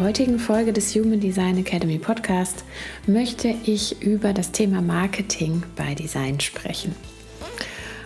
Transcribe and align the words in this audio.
Der 0.00 0.06
heutigen 0.06 0.38
Folge 0.38 0.72
des 0.72 0.94
Human 0.94 1.20
Design 1.20 1.58
Academy 1.58 1.98
Podcast 1.98 2.64
möchte 3.06 3.54
ich 3.64 4.00
über 4.00 4.32
das 4.32 4.50
Thema 4.50 4.80
Marketing 4.80 5.62
bei 5.76 5.94
Design 5.94 6.40
sprechen. 6.40 6.94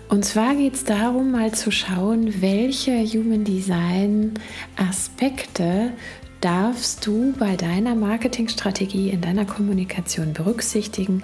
Und 0.09 0.25
zwar 0.25 0.57
geht 0.57 0.75
es 0.75 0.83
darum, 0.83 1.31
mal 1.31 1.53
zu 1.53 1.71
schauen, 1.71 2.43
welche 2.43 2.91
Human 3.05 3.45
Design 3.45 4.35
Aspekte 4.77 5.93
darfst 6.41 7.07
du 7.07 7.33
bei 7.39 7.55
deiner 7.55 7.95
Marketingstrategie 7.95 9.11
in 9.11 9.21
deiner 9.21 9.45
Kommunikation 9.45 10.33
berücksichtigen, 10.33 11.23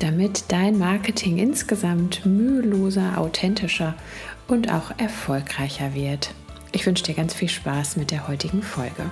damit 0.00 0.44
dein 0.48 0.78
Marketing 0.78 1.38
insgesamt 1.38 2.26
müheloser, 2.26 3.16
authentischer 3.16 3.94
und 4.48 4.70
auch 4.70 4.92
erfolgreicher 4.98 5.94
wird. 5.94 6.34
Ich 6.72 6.84
wünsche 6.84 7.04
dir 7.04 7.14
ganz 7.14 7.32
viel 7.32 7.48
Spaß 7.48 7.96
mit 7.96 8.10
der 8.10 8.28
heutigen 8.28 8.62
Folge. 8.62 9.04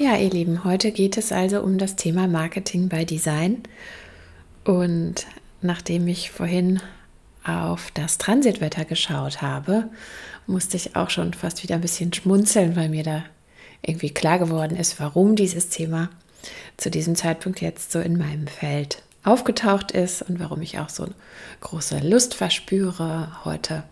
Ja, 0.00 0.14
ihr 0.16 0.30
Lieben, 0.30 0.62
heute 0.62 0.92
geht 0.92 1.16
es 1.16 1.32
also 1.32 1.60
um 1.60 1.76
das 1.76 1.96
Thema 1.96 2.28
Marketing 2.28 2.88
bei 2.88 3.04
Design. 3.04 3.64
Und 4.64 5.26
nachdem 5.60 6.06
ich 6.06 6.30
vorhin 6.30 6.80
auf 7.42 7.90
das 7.94 8.16
Transitwetter 8.16 8.84
geschaut 8.84 9.42
habe, 9.42 9.90
musste 10.46 10.76
ich 10.76 10.94
auch 10.94 11.10
schon 11.10 11.34
fast 11.34 11.64
wieder 11.64 11.74
ein 11.74 11.80
bisschen 11.80 12.12
schmunzeln, 12.12 12.76
weil 12.76 12.90
mir 12.90 13.02
da 13.02 13.24
irgendwie 13.82 14.10
klar 14.10 14.38
geworden 14.38 14.76
ist, 14.76 15.00
warum 15.00 15.34
dieses 15.34 15.68
Thema 15.68 16.10
zu 16.76 16.92
diesem 16.92 17.16
Zeitpunkt 17.16 17.60
jetzt 17.60 17.90
so 17.90 17.98
in 17.98 18.16
meinem 18.16 18.46
Feld 18.46 19.02
aufgetaucht 19.24 19.90
ist 19.90 20.22
und 20.22 20.38
warum 20.38 20.62
ich 20.62 20.78
auch 20.78 20.90
so 20.90 21.08
große 21.58 21.98
Lust 22.08 22.34
verspüre, 22.34 23.32
heute 23.44 23.82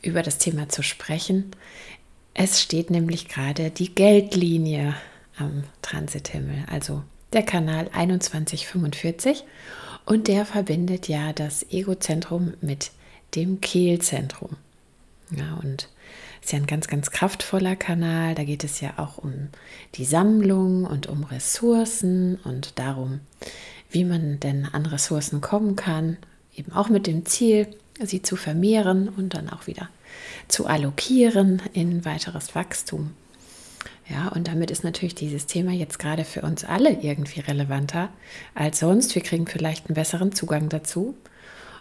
über 0.00 0.22
das 0.22 0.38
Thema 0.38 0.70
zu 0.70 0.82
sprechen. 0.82 1.50
Es 2.32 2.62
steht 2.62 2.90
nämlich 2.90 3.28
gerade 3.28 3.70
die 3.70 3.94
Geldlinie 3.94 4.94
am 5.38 5.64
Transithimmel, 5.82 6.64
also 6.70 7.02
der 7.32 7.42
Kanal 7.42 7.90
2145. 7.90 9.44
Und 10.04 10.28
der 10.28 10.46
verbindet 10.46 11.08
ja 11.08 11.32
das 11.32 11.66
Egozentrum 11.70 12.54
mit 12.60 12.92
dem 13.34 13.60
Kehlzentrum. 13.60 14.56
Ja, 15.30 15.58
und 15.62 15.88
ist 16.40 16.52
ja 16.52 16.60
ein 16.60 16.66
ganz, 16.66 16.86
ganz 16.86 17.10
kraftvoller 17.10 17.74
Kanal. 17.74 18.36
Da 18.36 18.44
geht 18.44 18.62
es 18.62 18.80
ja 18.80 18.94
auch 18.98 19.18
um 19.18 19.48
die 19.96 20.04
Sammlung 20.04 20.84
und 20.84 21.08
um 21.08 21.24
Ressourcen 21.24 22.36
und 22.44 22.78
darum, 22.78 23.20
wie 23.90 24.04
man 24.04 24.38
denn 24.38 24.64
an 24.64 24.86
Ressourcen 24.86 25.40
kommen 25.40 25.74
kann. 25.74 26.16
Eben 26.54 26.72
auch 26.72 26.88
mit 26.88 27.08
dem 27.08 27.26
Ziel, 27.26 27.66
sie 28.00 28.22
zu 28.22 28.36
vermehren 28.36 29.08
und 29.08 29.34
dann 29.34 29.50
auch 29.50 29.66
wieder 29.66 29.88
zu 30.46 30.66
allokieren 30.66 31.60
in 31.72 32.04
weiteres 32.04 32.54
Wachstum. 32.54 33.12
Ja, 34.08 34.28
und 34.28 34.46
damit 34.46 34.70
ist 34.70 34.84
natürlich 34.84 35.16
dieses 35.16 35.46
Thema 35.46 35.72
jetzt 35.72 35.98
gerade 35.98 36.24
für 36.24 36.42
uns 36.42 36.64
alle 36.64 36.92
irgendwie 36.92 37.40
relevanter 37.40 38.08
als 38.54 38.78
sonst. 38.78 39.14
Wir 39.14 39.22
kriegen 39.22 39.46
vielleicht 39.46 39.86
einen 39.86 39.94
besseren 39.94 40.32
Zugang 40.32 40.68
dazu. 40.68 41.16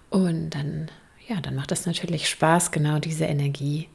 Und 0.10 0.52
dann, 0.52 0.90
ja, 1.28 1.40
dann 1.40 1.56
macht 1.56 1.72
es 1.72 1.86
natürlich 1.86 2.28
Spaß, 2.28 2.72
genau 2.72 3.00
diese 3.00 3.26
Energie 3.26 3.90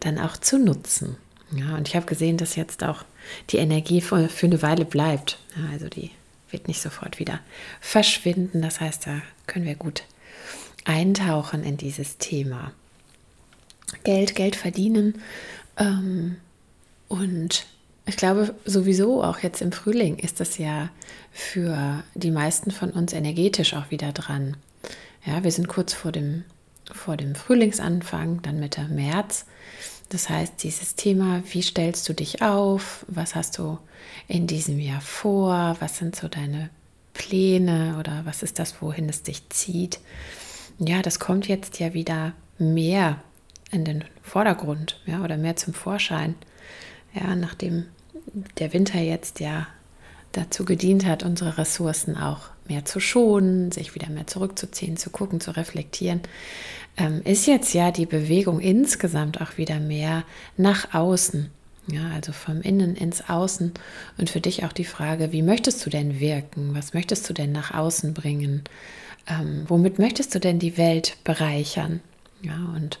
dann 0.00 0.18
auch 0.18 0.36
zu 0.36 0.58
nutzen. 0.58 1.16
Ja, 1.52 1.76
und 1.76 1.88
ich 1.88 1.96
habe 1.96 2.06
gesehen, 2.06 2.38
dass 2.38 2.56
jetzt 2.56 2.82
auch 2.82 3.04
die 3.50 3.58
Energie 3.58 4.00
für, 4.00 4.28
für 4.28 4.46
eine 4.46 4.62
Weile 4.62 4.84
bleibt. 4.84 5.38
Ja, 5.56 5.70
also 5.72 5.88
die 5.88 6.10
wird 6.50 6.66
nicht 6.66 6.80
sofort 6.80 7.18
wieder 7.18 7.40
verschwinden. 7.80 8.62
Das 8.62 8.80
heißt, 8.80 9.06
da 9.06 9.20
können 9.46 9.66
wir 9.66 9.76
gut 9.76 10.04
eintauchen 10.84 11.62
in 11.62 11.76
dieses 11.76 12.18
Thema. 12.18 12.72
Geld, 14.04 14.34
Geld 14.34 14.56
verdienen. 14.56 15.20
Ähm, 15.76 16.36
und 17.10 17.66
ich 18.06 18.16
glaube 18.16 18.54
sowieso 18.64 19.22
auch 19.22 19.40
jetzt 19.40 19.60
im 19.60 19.72
Frühling 19.72 20.16
ist 20.16 20.38
das 20.38 20.58
ja 20.58 20.90
für 21.32 22.04
die 22.14 22.30
meisten 22.30 22.70
von 22.70 22.90
uns 22.90 23.12
energetisch 23.12 23.74
auch 23.74 23.90
wieder 23.90 24.12
dran. 24.12 24.56
Ja, 25.26 25.42
wir 25.42 25.50
sind 25.50 25.66
kurz 25.66 25.92
vor 25.92 26.12
dem, 26.12 26.44
vor 26.92 27.16
dem 27.16 27.34
Frühlingsanfang, 27.34 28.42
dann 28.42 28.60
Mitte 28.60 28.82
März. 28.84 29.46
Das 30.08 30.28
heißt, 30.28 30.62
dieses 30.62 30.94
Thema, 30.94 31.42
wie 31.50 31.62
stellst 31.62 32.08
du 32.08 32.14
dich 32.14 32.42
auf? 32.42 33.04
Was 33.08 33.34
hast 33.34 33.58
du 33.58 33.78
in 34.28 34.46
diesem 34.46 34.78
Jahr 34.78 35.00
vor? 35.00 35.76
Was 35.80 35.98
sind 35.98 36.14
so 36.14 36.28
deine 36.28 36.70
Pläne 37.12 37.96
oder 37.98 38.22
was 38.24 38.44
ist 38.44 38.60
das, 38.60 38.80
wohin 38.80 39.08
es 39.08 39.24
dich 39.24 39.50
zieht? 39.50 39.98
Ja, 40.78 41.02
das 41.02 41.18
kommt 41.18 41.48
jetzt 41.48 41.80
ja 41.80 41.92
wieder 41.92 42.34
mehr 42.56 43.20
in 43.72 43.84
den 43.84 44.04
Vordergrund, 44.22 45.00
ja, 45.06 45.24
oder 45.24 45.36
mehr 45.36 45.56
zum 45.56 45.74
Vorschein. 45.74 46.36
Ja, 47.14 47.34
nachdem 47.34 47.86
der 48.58 48.72
Winter 48.72 49.00
jetzt 49.00 49.40
ja 49.40 49.66
dazu 50.32 50.64
gedient 50.64 51.06
hat, 51.06 51.24
unsere 51.24 51.58
Ressourcen 51.58 52.16
auch 52.16 52.50
mehr 52.68 52.84
zu 52.84 53.00
schonen, 53.00 53.72
sich 53.72 53.94
wieder 53.94 54.08
mehr 54.10 54.26
zurückzuziehen, 54.26 54.96
zu 54.96 55.10
gucken, 55.10 55.40
zu 55.40 55.56
reflektieren, 55.56 56.20
ähm, 56.96 57.22
ist 57.24 57.46
jetzt 57.46 57.74
ja 57.74 57.90
die 57.90 58.06
Bewegung 58.06 58.60
insgesamt 58.60 59.40
auch 59.40 59.56
wieder 59.58 59.80
mehr 59.80 60.24
nach 60.56 60.94
außen. 60.94 61.50
Ja, 61.88 62.10
also 62.14 62.32
vom 62.32 62.60
Innen 62.60 62.94
ins 62.94 63.28
Außen 63.28 63.72
und 64.18 64.30
für 64.30 64.40
dich 64.40 64.64
auch 64.64 64.72
die 64.72 64.84
Frage, 64.84 65.32
wie 65.32 65.42
möchtest 65.42 65.84
du 65.84 65.90
denn 65.90 66.20
wirken? 66.20 66.74
Was 66.74 66.94
möchtest 66.94 67.28
du 67.28 67.32
denn 67.32 67.50
nach 67.50 67.74
außen 67.74 68.14
bringen? 68.14 68.62
Ähm, 69.26 69.64
womit 69.66 69.98
möchtest 69.98 70.34
du 70.34 70.38
denn 70.38 70.60
die 70.60 70.76
Welt 70.76 71.16
bereichern? 71.24 72.00
Ja, 72.42 72.56
und 72.74 72.98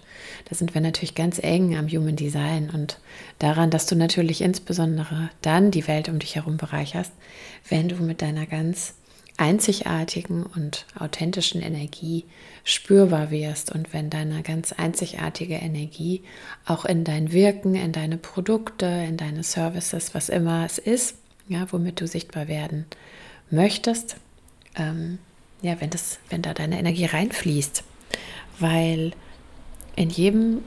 da 0.48 0.54
sind 0.54 0.74
wir 0.74 0.82
natürlich 0.82 1.14
ganz 1.14 1.38
eng 1.42 1.76
am 1.76 1.88
Human 1.88 2.16
Design 2.16 2.68
und 2.70 2.98
daran, 3.38 3.70
dass 3.70 3.86
du 3.86 3.96
natürlich 3.96 4.42
insbesondere 4.42 5.30
dann 5.40 5.70
die 5.70 5.88
Welt 5.88 6.08
um 6.10 6.18
dich 6.18 6.36
herum 6.36 6.58
bereicherst, 6.58 7.12
wenn 7.68 7.88
du 7.88 7.96
mit 7.96 8.20
deiner 8.20 8.44
ganz 8.44 8.94
einzigartigen 9.38 10.44
und 10.44 10.84
authentischen 10.98 11.62
Energie 11.62 12.26
spürbar 12.62 13.30
wirst 13.30 13.72
und 13.72 13.94
wenn 13.94 14.10
deine 14.10 14.42
ganz 14.42 14.72
einzigartige 14.72 15.54
Energie 15.54 16.22
auch 16.66 16.84
in 16.84 17.04
dein 17.04 17.32
Wirken, 17.32 17.74
in 17.74 17.92
deine 17.92 18.18
Produkte, 18.18 18.84
in 18.84 19.16
deine 19.16 19.42
Services, 19.42 20.14
was 20.14 20.28
immer 20.28 20.66
es 20.66 20.76
ist, 20.76 21.16
ja, 21.48 21.66
womit 21.72 22.02
du 22.02 22.06
sichtbar 22.06 22.48
werden 22.48 22.84
möchtest, 23.50 24.16
ähm, 24.76 25.18
ja, 25.62 25.80
wenn 25.80 25.88
das, 25.88 26.18
wenn 26.28 26.42
da 26.42 26.52
deine 26.52 26.78
Energie 26.78 27.06
reinfließt, 27.06 27.82
weil 28.58 29.12
in 29.96 30.10
jedem 30.10 30.62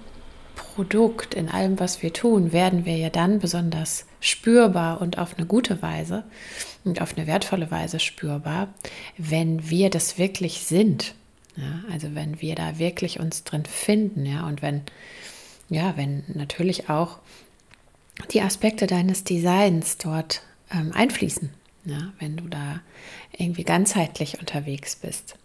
Produkt, 0.56 1.34
in 1.34 1.50
allem, 1.50 1.80
was 1.80 2.02
wir 2.02 2.14
tun, 2.14 2.52
werden 2.52 2.86
wir 2.86 2.98
ja 2.98 3.10
dann 3.10 3.40
besonders 3.40 4.06
spürbar 4.20 5.02
und 5.02 5.18
auf 5.18 5.38
eine 5.38 5.46
gute 5.46 5.82
Weise 5.82 6.24
und 6.84 7.02
auf 7.02 7.16
eine 7.18 7.28
wertvolle 7.28 7.72
Weise 7.72 8.00
spürbar, 8.00 8.74
wenn 9.18 9.70
wir 9.70 9.90
das 9.90 10.18
wirklich 10.18 10.62
sind. 10.62 11.16
Ja, 11.56 11.84
also 11.92 12.16
wenn 12.16 12.42
wir 12.42 12.56
da 12.56 12.80
wirklich 12.80 13.20
uns 13.20 13.44
drin 13.44 13.66
finden, 13.66 14.26
ja, 14.26 14.48
und 14.48 14.62
wenn, 14.62 14.82
ja, 15.70 15.96
wenn 15.98 16.24
natürlich 16.28 16.90
auch 16.90 17.20
die 18.32 18.42
Aspekte 18.42 18.88
deines 18.88 19.24
Designs 19.24 19.98
dort 19.98 20.42
ähm, 20.72 20.92
einfließen. 20.94 21.52
ja, 21.86 22.14
wenn 22.20 22.38
du 22.38 22.48
da 22.48 22.82
irgendwie 23.38 23.64
ganzheitlich 23.64 24.40
unterwegs 24.40 24.96
bist. 24.96 25.36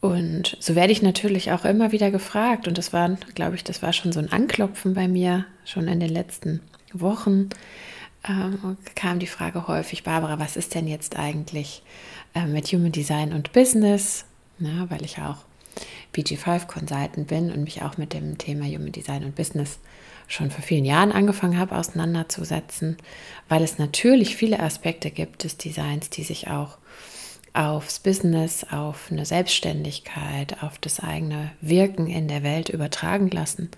Und 0.00 0.56
so 0.60 0.74
werde 0.76 0.92
ich 0.92 1.02
natürlich 1.02 1.50
auch 1.50 1.64
immer 1.64 1.90
wieder 1.90 2.10
gefragt. 2.10 2.68
Und 2.68 2.78
das 2.78 2.92
war, 2.92 3.16
glaube 3.34 3.56
ich, 3.56 3.64
das 3.64 3.82
war 3.82 3.92
schon 3.92 4.12
so 4.12 4.20
ein 4.20 4.30
Anklopfen 4.30 4.94
bei 4.94 5.08
mir, 5.08 5.44
schon 5.64 5.88
in 5.88 5.98
den 5.98 6.10
letzten 6.10 6.60
Wochen. 6.92 7.48
Ähm, 8.28 8.76
kam 8.94 9.18
die 9.18 9.26
Frage 9.26 9.66
häufig, 9.66 10.04
Barbara, 10.04 10.38
was 10.38 10.56
ist 10.56 10.74
denn 10.74 10.86
jetzt 10.86 11.16
eigentlich 11.18 11.82
äh, 12.34 12.46
mit 12.46 12.68
Human 12.68 12.92
Design 12.92 13.32
und 13.32 13.52
Business? 13.52 14.24
Na, 14.58 14.88
weil 14.88 15.04
ich 15.04 15.18
auch 15.18 15.38
BG5 16.14 16.66
Consultant 16.66 17.26
bin 17.26 17.52
und 17.52 17.64
mich 17.64 17.82
auch 17.82 17.96
mit 17.96 18.12
dem 18.12 18.38
Thema 18.38 18.66
Human 18.66 18.92
Design 18.92 19.24
und 19.24 19.34
Business 19.34 19.78
schon 20.26 20.50
vor 20.50 20.62
vielen 20.62 20.84
Jahren 20.84 21.12
angefangen 21.12 21.58
habe 21.58 21.76
auseinanderzusetzen, 21.76 22.98
weil 23.48 23.62
es 23.62 23.78
natürlich 23.78 24.36
viele 24.36 24.60
Aspekte 24.60 25.10
gibt 25.10 25.44
des 25.44 25.56
Designs, 25.56 26.10
die 26.10 26.22
sich 26.22 26.48
auch 26.48 26.78
aufs 27.58 27.98
Business, 27.98 28.64
auf 28.70 29.08
eine 29.10 29.26
Selbstständigkeit, 29.26 30.62
auf 30.62 30.78
das 30.78 31.00
eigene 31.00 31.50
Wirken 31.60 32.06
in 32.06 32.28
der 32.28 32.44
Welt 32.44 32.68
übertragen 32.68 33.30
lassen 33.30 33.68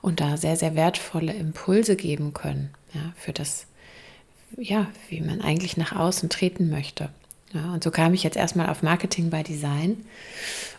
und 0.00 0.20
da 0.20 0.36
sehr, 0.36 0.56
sehr 0.56 0.74
wertvolle 0.74 1.32
Impulse 1.32 1.94
geben 1.94 2.32
können, 2.32 2.70
ja, 2.92 3.12
für 3.16 3.32
das, 3.32 3.66
ja, 4.56 4.88
wie 5.08 5.20
man 5.20 5.40
eigentlich 5.40 5.76
nach 5.76 5.94
außen 5.94 6.30
treten 6.30 6.68
möchte. 6.68 7.10
Ja, 7.52 7.72
und 7.72 7.84
so 7.84 7.92
kam 7.92 8.12
ich 8.12 8.24
jetzt 8.24 8.36
erstmal 8.36 8.68
auf 8.68 8.82
Marketing 8.82 9.30
by 9.30 9.44
Design, 9.44 10.04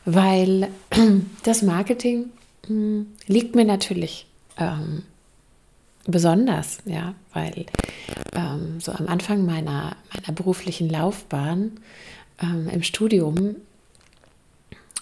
weil 0.04 0.68
das 1.44 1.62
Marketing 1.62 2.26
hm, 2.68 3.08
liegt 3.26 3.56
mir 3.56 3.66
natürlich 3.66 4.26
ähm, 4.58 5.04
besonders, 6.06 6.80
ja, 6.84 7.16
weil 7.32 7.68
ähm, 8.34 8.82
so 8.82 8.92
am 8.92 9.08
Anfang 9.08 9.46
meiner, 9.46 9.96
meiner 10.14 10.36
beruflichen 10.36 10.90
Laufbahn 10.90 11.80
ähm, 12.42 12.70
im 12.70 12.84
Studium 12.84 13.56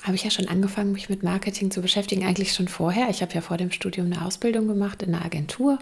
habe 0.03 0.15
ich 0.15 0.23
ja 0.23 0.31
schon 0.31 0.47
angefangen, 0.47 0.93
mich 0.93 1.09
mit 1.09 1.23
Marketing 1.23 1.69
zu 1.69 1.81
beschäftigen, 1.81 2.25
eigentlich 2.25 2.53
schon 2.53 2.67
vorher. 2.67 3.09
Ich 3.09 3.21
habe 3.21 3.33
ja 3.33 3.41
vor 3.41 3.57
dem 3.57 3.71
Studium 3.71 4.07
eine 4.07 4.25
Ausbildung 4.25 4.67
gemacht 4.67 5.03
in 5.03 5.13
einer 5.13 5.23
Agentur 5.23 5.77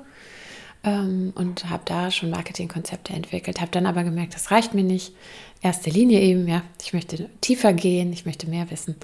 ähm, 0.84 1.32
und 1.36 1.70
habe 1.70 1.84
da 1.86 2.12
schon 2.12 2.30
Marketingkonzepte 2.30 3.14
entwickelt, 3.14 3.62
habe 3.62 3.72
dann 3.72 3.86
aber 3.86 4.04
gemerkt, 4.04 4.36
das 4.36 4.52
reicht 4.52 4.74
mir 4.74 4.84
nicht. 4.84 5.14
Erste 5.62 5.90
Linie 5.90 6.20
eben, 6.22 6.48
ja, 6.48 6.64
ich 6.82 6.94
möchte 6.94 7.30
tiefer 7.42 7.74
gehen, 7.74 8.12
ich 8.12 8.26
möchte 8.26 8.50
mehr 8.50 8.70
wissen 8.72 8.96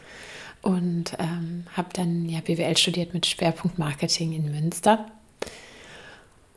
und 0.62 1.14
ähm, 1.20 1.66
habe 1.76 1.90
dann 1.94 2.28
ja 2.28 2.42
BWL 2.42 2.76
studiert 2.76 3.14
mit 3.14 3.26
Schwerpunkt 3.26 3.78
Marketing 3.78 4.34
in 4.34 4.52
Münster. 4.52 5.06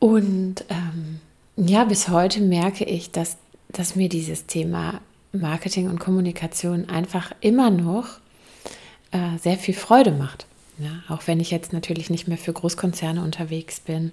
Und 0.01 0.65
ähm, 0.69 1.21
ja, 1.57 1.85
bis 1.85 2.09
heute 2.09 2.41
merke 2.41 2.85
ich, 2.85 3.11
dass, 3.11 3.37
dass 3.69 3.97
mir 3.97 4.09
dieses 4.09 4.47
Thema 4.47 5.01
Marketing 5.41 5.89
und 5.89 5.99
Kommunikation 5.99 6.89
einfach 6.89 7.33
immer 7.41 7.71
noch 7.71 8.19
äh, 9.11 9.39
sehr 9.41 9.57
viel 9.57 9.75
Freude 9.75 10.13
macht. 10.13 10.47
Ja, 10.79 11.03
auch 11.09 11.27
wenn 11.27 11.41
ich 11.41 11.51
jetzt 11.51 11.73
natürlich 11.73 12.09
nicht 12.09 12.29
mehr 12.29 12.39
für 12.39 12.53
Großkonzerne 12.53 13.23
unterwegs 13.23 13.81
bin 13.81 14.13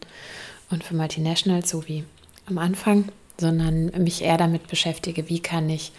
und 0.71 0.83
für 0.83 0.95
Multinationals, 0.95 1.69
so 1.69 1.87
wie 1.87 2.03
am 2.47 2.57
Anfang, 2.57 3.05
sondern 3.39 3.91
mich 4.03 4.23
eher 4.23 4.37
damit 4.37 4.67
beschäftige, 4.67 5.29
wie 5.29 5.39
kann 5.39 5.69
ich 5.69 5.91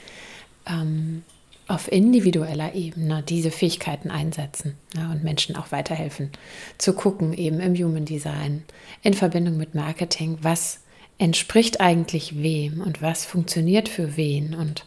ähm, 0.67 1.23
auf 1.69 1.91
individueller 1.91 2.75
Ebene 2.75 3.23
diese 3.23 3.51
Fähigkeiten 3.51 4.11
einsetzen 4.11 4.77
ja, 4.97 5.11
und 5.11 5.25
Menschen 5.25 5.57
auch 5.57 5.73
weiterhelfen, 5.73 6.31
zu 6.79 6.93
gucken, 6.93 7.33
eben 7.33 7.61
im 7.61 7.75
Human 7.75 8.05
Design, 8.05 8.65
in 9.03 9.15
Verbindung 9.15 9.57
mit 9.57 9.75
Marketing, 9.75 10.39
was 10.43 10.81
entspricht 11.19 11.81
eigentlich 11.81 12.43
wem 12.43 12.81
und 12.81 13.03
was 13.03 13.25
funktioniert 13.25 13.89
für 13.89 14.17
wen. 14.17 14.55
Und 14.55 14.87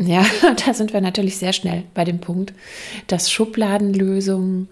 ja, 0.00 0.24
da 0.66 0.74
sind 0.74 0.92
wir 0.92 1.00
natürlich 1.00 1.36
sehr 1.36 1.52
schnell 1.52 1.84
bei 1.94 2.04
dem 2.04 2.20
Punkt, 2.20 2.52
dass 3.06 3.30
Schubladenlösungen 3.30 4.68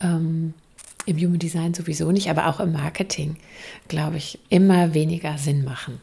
ähm, 0.00 0.54
im 1.06 1.18
Human 1.18 1.38
Design 1.38 1.74
sowieso 1.74 2.10
nicht, 2.10 2.28
aber 2.30 2.48
auch 2.48 2.60
im 2.60 2.72
Marketing, 2.72 3.36
glaube 3.88 4.16
ich, 4.16 4.38
immer 4.48 4.94
weniger 4.94 5.38
Sinn 5.38 5.64
machen. 5.64 6.00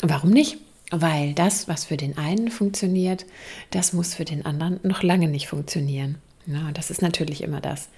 Warum 0.00 0.30
nicht? 0.30 0.56
Weil 0.90 1.32
das, 1.32 1.68
was 1.68 1.84
für 1.84 1.96
den 1.96 2.18
einen 2.18 2.50
funktioniert, 2.50 3.24
das 3.70 3.92
muss 3.92 4.14
für 4.14 4.24
den 4.24 4.44
anderen 4.44 4.80
noch 4.82 5.02
lange 5.02 5.28
nicht 5.28 5.48
funktionieren. 5.48 6.18
Ja, 6.46 6.72
das 6.72 6.90
ist 6.90 7.02
natürlich 7.02 7.42
immer 7.42 7.60
das. 7.60 7.88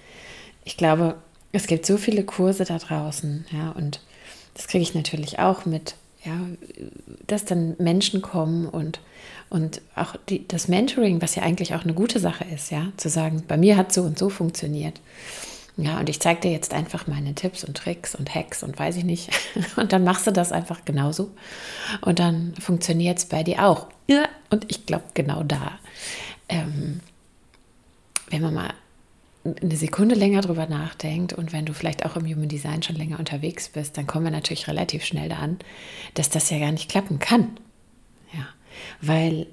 Ich 0.63 0.77
glaube, 0.77 1.15
es 1.51 1.67
gibt 1.67 1.85
so 1.85 1.97
viele 1.97 2.23
Kurse 2.23 2.63
da 2.63 2.77
draußen, 2.77 3.45
ja, 3.51 3.71
und 3.71 4.01
das 4.53 4.67
kriege 4.67 4.83
ich 4.83 4.93
natürlich 4.93 5.39
auch 5.39 5.65
mit, 5.65 5.95
ja, 6.25 6.39
dass 7.27 7.45
dann 7.45 7.75
Menschen 7.77 8.21
kommen 8.21 8.67
und, 8.67 8.99
und 9.49 9.81
auch 9.95 10.15
die, 10.29 10.47
das 10.47 10.67
Mentoring, 10.67 11.21
was 11.21 11.35
ja 11.35 11.43
eigentlich 11.43 11.75
auch 11.75 11.83
eine 11.83 11.93
gute 11.93 12.19
Sache 12.19 12.45
ist, 12.53 12.71
ja, 12.71 12.91
zu 12.97 13.09
sagen, 13.09 13.43
bei 13.47 13.57
mir 13.57 13.77
hat 13.77 13.93
so 13.93 14.01
und 14.01 14.17
so 14.17 14.29
funktioniert. 14.29 14.99
Ja, 15.77 15.99
und 15.99 16.07
ich 16.07 16.21
zeige 16.21 16.41
dir 16.41 16.51
jetzt 16.51 16.73
einfach 16.73 17.05
meine 17.05 17.35
Tipps 17.35 17.63
und 17.65 17.75
Tricks 17.75 18.15
und 18.15 18.33
Hacks 18.33 18.63
und 18.63 18.79
weiß 18.79 18.95
ich 18.95 19.03
nicht. 19.03 19.29
Und 19.75 19.91
dann 19.91 20.05
machst 20.05 20.25
du 20.25 20.31
das 20.31 20.53
einfach 20.53 20.85
genauso. 20.85 21.31
Und 21.99 22.19
dann 22.19 22.53
funktioniert 22.57 23.17
es 23.17 23.25
bei 23.25 23.43
dir 23.43 23.65
auch. 23.65 23.87
Ja, 24.07 24.29
und 24.49 24.65
ich 24.69 24.85
glaube, 24.85 25.03
genau 25.13 25.43
da, 25.43 25.77
ähm, 26.47 27.01
wenn 28.29 28.41
man 28.41 28.53
mal 28.53 28.73
eine 29.45 29.75
Sekunde 29.75 30.15
länger 30.15 30.41
drüber 30.41 30.65
nachdenkt 30.67 31.33
und 31.33 31.53
wenn 31.53 31.65
du 31.65 31.73
vielleicht 31.73 32.05
auch 32.05 32.15
im 32.15 32.25
Human 32.25 32.49
Design 32.49 32.81
schon 32.81 32.95
länger 32.95 33.19
unterwegs 33.19 33.69
bist, 33.69 33.97
dann 33.97 34.07
kommen 34.07 34.25
wir 34.25 34.31
natürlich 34.31 34.67
relativ 34.67 35.05
schnell 35.05 35.29
da 35.29 35.37
an, 35.37 35.59
dass 36.15 36.29
das 36.29 36.49
ja 36.49 36.59
gar 36.59 36.71
nicht 36.71 36.89
klappen 36.89 37.19
kann. 37.19 37.57
Ja, 38.33 38.47
weil 39.01 39.47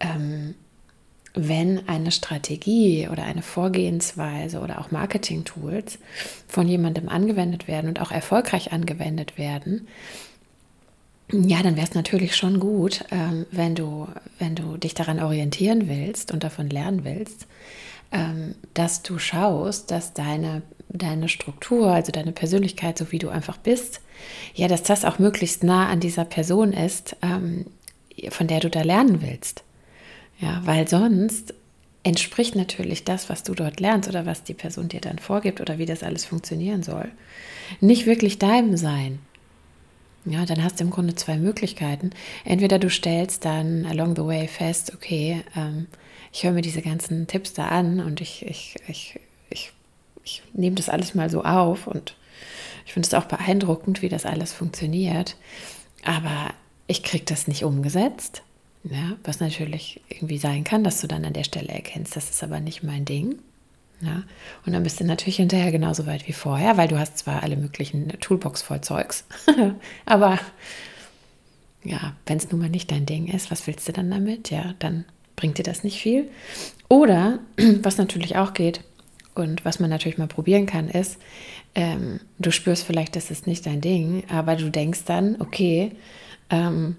ähm, 0.00 0.54
wenn 1.34 1.88
eine 1.88 2.10
Strategie 2.10 3.08
oder 3.08 3.24
eine 3.24 3.42
Vorgehensweise 3.42 4.60
oder 4.60 4.80
auch 4.80 4.90
Marketing-Tools 4.90 5.98
von 6.48 6.66
jemandem 6.66 7.08
angewendet 7.08 7.68
werden 7.68 7.88
und 7.88 8.00
auch 8.00 8.10
erfolgreich 8.10 8.72
angewendet 8.72 9.36
werden, 9.36 9.86
ja, 11.30 11.62
dann 11.62 11.76
wäre 11.76 11.86
es 11.86 11.94
natürlich 11.94 12.34
schon 12.34 12.58
gut, 12.58 13.04
ähm, 13.10 13.44
wenn, 13.50 13.74
du, 13.74 14.08
wenn 14.38 14.54
du 14.54 14.78
dich 14.78 14.94
daran 14.94 15.20
orientieren 15.20 15.86
willst 15.86 16.32
und 16.32 16.42
davon 16.42 16.70
lernen 16.70 17.04
willst, 17.04 17.46
dass 18.74 19.02
du 19.02 19.18
schaust, 19.18 19.90
dass 19.90 20.14
deine, 20.14 20.62
deine 20.88 21.28
Struktur, 21.28 21.92
also 21.92 22.12
deine 22.12 22.32
Persönlichkeit, 22.32 22.96
so 22.96 23.12
wie 23.12 23.18
du 23.18 23.28
einfach 23.28 23.58
bist, 23.58 24.00
ja, 24.54 24.68
dass 24.68 24.82
das 24.82 25.04
auch 25.04 25.18
möglichst 25.18 25.62
nah 25.62 25.88
an 25.88 26.00
dieser 26.00 26.24
Person 26.24 26.72
ist, 26.72 27.16
ähm, 27.22 27.66
von 28.30 28.46
der 28.46 28.60
du 28.60 28.70
da 28.70 28.82
lernen 28.82 29.20
willst. 29.22 29.62
Ja, 30.40 30.62
weil 30.64 30.88
sonst 30.88 31.54
entspricht 32.02 32.54
natürlich 32.54 33.04
das, 33.04 33.28
was 33.28 33.42
du 33.42 33.54
dort 33.54 33.80
lernst 33.80 34.08
oder 34.08 34.24
was 34.24 34.44
die 34.44 34.54
Person 34.54 34.88
dir 34.88 35.00
dann 35.00 35.18
vorgibt 35.18 35.60
oder 35.60 35.78
wie 35.78 35.86
das 35.86 36.02
alles 36.02 36.24
funktionieren 36.24 36.82
soll, 36.82 37.10
nicht 37.80 38.06
wirklich 38.06 38.38
deinem 38.38 38.76
Sein. 38.76 39.18
Ja, 40.24 40.46
dann 40.46 40.62
hast 40.62 40.80
du 40.80 40.84
im 40.84 40.90
Grunde 40.90 41.14
zwei 41.14 41.36
Möglichkeiten. 41.36 42.10
Entweder 42.44 42.78
du 42.78 42.90
stellst 42.90 43.44
dann 43.44 43.86
along 43.86 44.16
the 44.16 44.24
way 44.24 44.46
fest, 44.48 44.92
okay, 44.94 45.42
ähm, 45.56 45.86
ich 46.32 46.44
höre 46.44 46.52
mir 46.52 46.62
diese 46.62 46.82
ganzen 46.82 47.26
Tipps 47.26 47.52
da 47.52 47.68
an 47.68 48.00
und 48.00 48.20
ich, 48.20 48.44
ich, 48.46 48.76
ich, 48.88 49.20
ich, 49.50 49.72
ich 50.24 50.42
nehme 50.52 50.76
das 50.76 50.88
alles 50.88 51.14
mal 51.14 51.30
so 51.30 51.44
auf 51.44 51.86
und 51.86 52.14
ich 52.86 52.92
finde 52.92 53.06
es 53.06 53.14
auch 53.14 53.24
beeindruckend, 53.26 54.02
wie 54.02 54.08
das 54.08 54.26
alles 54.26 54.52
funktioniert. 54.52 55.36
Aber 56.04 56.54
ich 56.86 57.02
kriege 57.02 57.24
das 57.24 57.48
nicht 57.48 57.64
umgesetzt. 57.64 58.42
Ja, 58.84 59.16
was 59.24 59.40
natürlich 59.40 60.00
irgendwie 60.08 60.38
sein 60.38 60.64
kann, 60.64 60.84
dass 60.84 61.00
du 61.00 61.06
dann 61.06 61.24
an 61.24 61.32
der 61.32 61.44
Stelle 61.44 61.68
erkennst, 61.68 62.16
das 62.16 62.30
ist 62.30 62.42
aber 62.42 62.60
nicht 62.60 62.82
mein 62.82 63.04
Ding. 63.04 63.38
Ja, 64.00 64.22
und 64.64 64.72
dann 64.72 64.84
bist 64.84 65.00
du 65.00 65.04
natürlich 65.04 65.36
hinterher 65.36 65.72
genauso 65.72 66.06
weit 66.06 66.28
wie 66.28 66.32
vorher, 66.32 66.76
weil 66.76 66.86
du 66.86 66.98
hast 66.98 67.18
zwar 67.18 67.42
alle 67.42 67.56
möglichen 67.56 68.08
Toolbox 68.20 68.62
voll 68.62 68.80
Zeugs, 68.80 69.24
aber 70.06 70.38
ja, 71.82 72.14
wenn 72.26 72.38
es 72.38 72.50
nun 72.50 72.60
mal 72.60 72.70
nicht 72.70 72.90
dein 72.92 73.06
Ding 73.06 73.26
ist, 73.26 73.50
was 73.50 73.66
willst 73.66 73.88
du 73.88 73.92
dann 73.92 74.10
damit? 74.10 74.50
Ja, 74.50 74.74
dann 74.78 75.04
bringt 75.38 75.56
dir 75.56 75.62
das 75.62 75.84
nicht 75.84 76.00
viel. 76.00 76.28
Oder, 76.88 77.38
was 77.82 77.96
natürlich 77.96 78.36
auch 78.36 78.52
geht 78.52 78.82
und 79.34 79.64
was 79.64 79.78
man 79.78 79.88
natürlich 79.88 80.18
mal 80.18 80.26
probieren 80.26 80.66
kann, 80.66 80.88
ist, 80.88 81.18
ähm, 81.74 82.20
du 82.38 82.50
spürst 82.50 82.84
vielleicht, 82.84 83.14
das 83.14 83.30
ist 83.30 83.46
nicht 83.46 83.64
dein 83.64 83.80
Ding, 83.80 84.24
aber 84.28 84.56
du 84.56 84.68
denkst 84.68 85.04
dann, 85.06 85.36
okay, 85.40 85.92
ähm, 86.50 86.96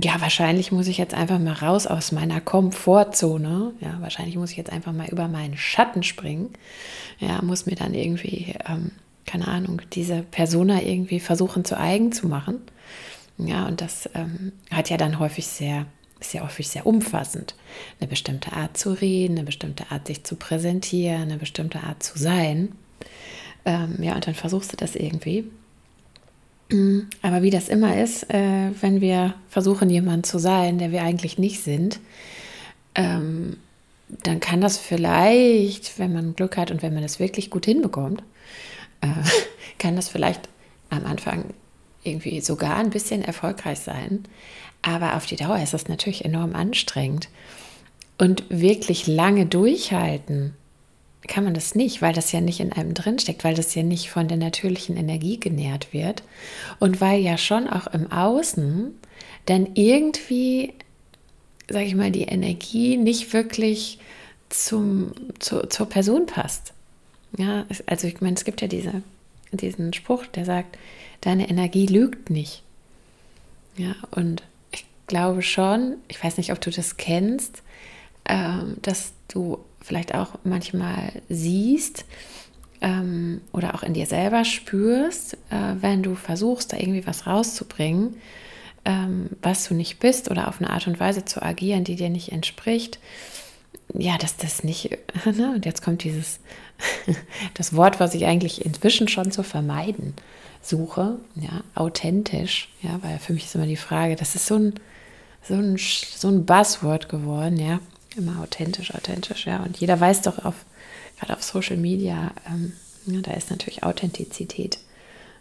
ja, 0.00 0.20
wahrscheinlich 0.20 0.72
muss 0.72 0.88
ich 0.88 0.98
jetzt 0.98 1.14
einfach 1.14 1.38
mal 1.38 1.54
raus 1.54 1.86
aus 1.86 2.12
meiner 2.12 2.40
Komfortzone. 2.40 3.72
Ja, 3.80 3.98
wahrscheinlich 4.00 4.36
muss 4.36 4.52
ich 4.52 4.56
jetzt 4.56 4.72
einfach 4.72 4.92
mal 4.92 5.08
über 5.08 5.26
meinen 5.26 5.56
Schatten 5.56 6.04
springen. 6.04 6.50
Ja, 7.18 7.42
muss 7.42 7.66
mir 7.66 7.74
dann 7.74 7.94
irgendwie, 7.94 8.54
ähm, 8.68 8.92
keine 9.26 9.48
Ahnung, 9.48 9.82
diese 9.92 10.22
Persona 10.22 10.82
irgendwie 10.82 11.18
versuchen 11.18 11.64
zu 11.64 11.76
eigen 11.78 12.12
zu 12.12 12.28
machen. 12.28 12.60
Ja, 13.38 13.66
und 13.66 13.80
das 13.80 14.08
ähm, 14.14 14.52
hat 14.70 14.88
ja 14.90 14.96
dann 14.96 15.18
häufig 15.18 15.46
sehr, 15.48 15.86
ist 16.20 16.34
ja 16.34 16.42
häufig 16.42 16.68
sehr 16.68 16.86
umfassend. 16.86 17.54
Eine 18.00 18.08
bestimmte 18.08 18.52
Art 18.52 18.76
zu 18.76 18.92
reden, 18.92 19.36
eine 19.36 19.46
bestimmte 19.46 19.90
Art 19.90 20.06
sich 20.06 20.24
zu 20.24 20.36
präsentieren, 20.36 21.22
eine 21.22 21.38
bestimmte 21.38 21.80
Art 21.80 22.02
zu 22.02 22.18
sein. 22.18 22.72
Ähm, 23.64 23.96
ja, 24.02 24.14
und 24.14 24.26
dann 24.26 24.34
versuchst 24.34 24.72
du 24.72 24.76
das 24.76 24.96
irgendwie. 24.96 25.44
Aber 27.22 27.42
wie 27.42 27.50
das 27.50 27.68
immer 27.68 28.00
ist, 28.00 28.28
äh, 28.30 28.70
wenn 28.80 29.00
wir 29.00 29.34
versuchen, 29.48 29.88
jemand 29.88 30.26
zu 30.26 30.38
sein, 30.38 30.78
der 30.78 30.92
wir 30.92 31.02
eigentlich 31.02 31.38
nicht 31.38 31.62
sind, 31.62 31.98
ähm, 32.94 33.56
dann 34.08 34.40
kann 34.40 34.60
das 34.60 34.76
vielleicht, 34.76 35.98
wenn 35.98 36.12
man 36.12 36.34
Glück 36.34 36.56
hat 36.56 36.70
und 36.70 36.82
wenn 36.82 36.92
man 36.92 37.02
das 37.02 37.20
wirklich 37.20 37.50
gut 37.50 37.64
hinbekommt, 37.64 38.22
äh, 39.00 39.08
kann 39.78 39.96
das 39.96 40.08
vielleicht 40.08 40.48
am 40.90 41.06
Anfang 41.06 41.44
irgendwie 42.08 42.40
sogar 42.40 42.76
ein 42.76 42.90
bisschen 42.90 43.22
erfolgreich 43.22 43.80
sein. 43.80 44.24
Aber 44.82 45.16
auf 45.16 45.26
die 45.26 45.36
Dauer 45.36 45.58
ist 45.58 45.74
das 45.74 45.88
natürlich 45.88 46.24
enorm 46.24 46.54
anstrengend. 46.54 47.28
Und 48.18 48.44
wirklich 48.48 49.06
lange 49.06 49.46
durchhalten 49.46 50.54
kann 51.26 51.44
man 51.44 51.54
das 51.54 51.74
nicht, 51.74 52.00
weil 52.00 52.12
das 52.12 52.32
ja 52.32 52.40
nicht 52.40 52.60
in 52.60 52.72
einem 52.72 52.94
drinsteckt, 52.94 53.44
weil 53.44 53.54
das 53.54 53.74
ja 53.74 53.82
nicht 53.82 54.10
von 54.10 54.28
der 54.28 54.38
natürlichen 54.38 54.96
Energie 54.96 55.38
genährt 55.38 55.92
wird 55.92 56.22
und 56.78 57.00
weil 57.00 57.20
ja 57.20 57.36
schon 57.36 57.68
auch 57.68 57.86
im 57.88 58.10
Außen 58.10 58.94
dann 59.46 59.68
irgendwie, 59.74 60.74
sage 61.68 61.84
ich 61.84 61.94
mal, 61.94 62.10
die 62.10 62.22
Energie 62.22 62.96
nicht 62.96 63.32
wirklich 63.32 63.98
zum, 64.48 65.12
zu, 65.38 65.66
zur 65.66 65.88
Person 65.88 66.26
passt. 66.26 66.72
Ja, 67.36 67.66
also 67.86 68.06
ich 68.06 68.20
meine, 68.20 68.36
es 68.36 68.44
gibt 68.44 68.62
ja 68.62 68.68
diese, 68.68 69.02
diesen 69.52 69.92
Spruch, 69.92 70.26
der 70.26 70.44
sagt, 70.44 70.78
deine 71.20 71.48
Energie 71.48 71.86
lügt 71.86 72.30
nicht. 72.30 72.62
Ja, 73.76 73.94
und 74.10 74.42
ich 74.72 74.84
glaube 75.06 75.42
schon, 75.42 75.96
ich 76.08 76.22
weiß 76.22 76.36
nicht, 76.36 76.52
ob 76.52 76.60
du 76.60 76.70
das 76.70 76.96
kennst, 76.96 77.62
ähm, 78.28 78.76
dass 78.82 79.12
du 79.28 79.58
vielleicht 79.80 80.14
auch 80.14 80.34
manchmal 80.44 81.12
siehst 81.28 82.04
ähm, 82.80 83.40
oder 83.52 83.74
auch 83.74 83.82
in 83.82 83.94
dir 83.94 84.06
selber 84.06 84.44
spürst, 84.44 85.34
äh, 85.50 85.74
wenn 85.80 86.02
du 86.02 86.14
versuchst, 86.14 86.72
da 86.72 86.76
irgendwie 86.76 87.06
was 87.06 87.26
rauszubringen, 87.26 88.16
ähm, 88.84 89.30
was 89.42 89.68
du 89.68 89.74
nicht 89.74 89.98
bist 90.00 90.30
oder 90.30 90.48
auf 90.48 90.60
eine 90.60 90.70
Art 90.70 90.86
und 90.86 91.00
Weise 91.00 91.24
zu 91.24 91.42
agieren, 91.42 91.84
die 91.84 91.96
dir 91.96 92.10
nicht 92.10 92.32
entspricht. 92.32 92.98
Ja, 93.94 94.18
dass 94.18 94.36
das 94.36 94.64
nicht, 94.64 94.90
ne? 95.24 95.52
und 95.54 95.64
jetzt 95.64 95.82
kommt 95.82 96.04
dieses, 96.04 96.40
das 97.54 97.74
Wort, 97.74 98.00
was 98.00 98.14
ich 98.14 98.26
eigentlich 98.26 98.64
inzwischen 98.64 99.08
schon 99.08 99.30
zu 99.32 99.42
vermeiden 99.42 100.14
suche, 100.62 101.18
ja, 101.36 101.62
authentisch, 101.74 102.68
ja, 102.82 102.98
weil 103.02 103.18
für 103.18 103.32
mich 103.32 103.44
ist 103.44 103.54
immer 103.54 103.66
die 103.66 103.76
Frage, 103.76 104.16
das 104.16 104.34
ist 104.34 104.46
so 104.46 104.56
ein, 104.56 104.74
so 105.42 105.54
ein, 105.54 105.78
so 105.78 106.28
ein 106.28 106.44
Buzzword 106.44 107.08
geworden, 107.08 107.56
ja, 107.56 107.80
immer 108.16 108.42
authentisch, 108.42 108.94
authentisch, 108.94 109.46
ja. 109.46 109.62
Und 109.62 109.78
jeder 109.78 109.98
weiß 109.98 110.22
doch 110.22 110.44
auf, 110.44 110.66
gerade 111.18 111.34
auf 111.34 111.42
Social 111.42 111.76
Media, 111.76 112.32
ähm, 112.46 112.72
ja, 113.06 113.20
da 113.20 113.32
ist 113.32 113.50
natürlich 113.50 113.84
Authentizität 113.84 114.78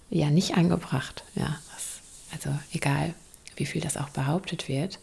ja 0.10 0.30
nicht 0.30 0.56
angebracht, 0.56 1.24
ja. 1.36 1.60
Das, 1.74 2.00
also 2.34 2.58
egal, 2.72 3.14
wie 3.58 3.66
viel 3.66 3.82
das 3.82 3.98
auch 3.98 4.10
behauptet 4.10 4.70
wird. 4.70 5.00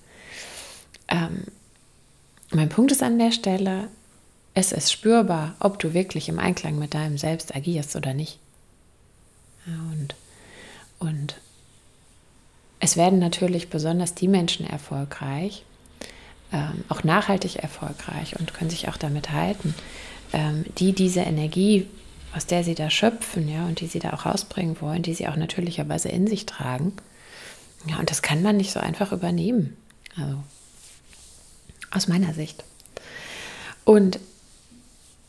Ähm, 1.08 1.44
mein 2.50 2.68
Punkt 2.68 2.92
ist 2.92 3.02
an 3.02 3.18
der 3.18 3.32
Stelle, 3.32 3.88
es 4.54 4.70
ist 4.72 4.92
spürbar, 4.92 5.54
ob 5.58 5.78
du 5.78 5.94
wirklich 5.94 6.28
im 6.28 6.38
Einklang 6.38 6.78
mit 6.78 6.94
deinem 6.94 7.18
Selbst 7.18 7.54
agierst 7.54 7.96
oder 7.96 8.14
nicht. 8.14 8.38
Ja, 9.66 9.74
und, 9.92 10.14
und 10.98 11.36
es 12.80 12.96
werden 12.96 13.18
natürlich 13.18 13.70
besonders 13.70 14.14
die 14.14 14.28
Menschen 14.28 14.66
erfolgreich, 14.66 15.64
ähm, 16.52 16.84
auch 16.88 17.02
nachhaltig 17.02 17.56
erfolgreich 17.56 18.38
und 18.38 18.54
können 18.54 18.70
sich 18.70 18.88
auch 18.88 18.96
damit 18.96 19.32
halten, 19.32 19.74
ähm, 20.32 20.64
die 20.78 20.92
diese 20.92 21.20
Energie, 21.20 21.88
aus 22.34 22.46
der 22.46 22.62
sie 22.62 22.74
da 22.74 22.90
schöpfen, 22.90 23.48
ja, 23.48 23.64
und 23.66 23.80
die 23.80 23.86
sie 23.86 24.00
da 24.00 24.12
auch 24.12 24.26
rausbringen 24.26 24.80
wollen, 24.80 25.02
die 25.02 25.14
sie 25.14 25.26
auch 25.28 25.36
natürlicherweise 25.36 26.10
in 26.10 26.26
sich 26.26 26.46
tragen. 26.46 26.92
Ja, 27.88 27.98
und 27.98 28.10
das 28.10 28.22
kann 28.22 28.42
man 28.42 28.56
nicht 28.56 28.72
so 28.72 28.80
einfach 28.80 29.12
übernehmen. 29.12 29.76
Also 30.16 30.42
aus 31.94 32.08
meiner 32.08 32.34
Sicht. 32.34 32.64
Und 33.84 34.18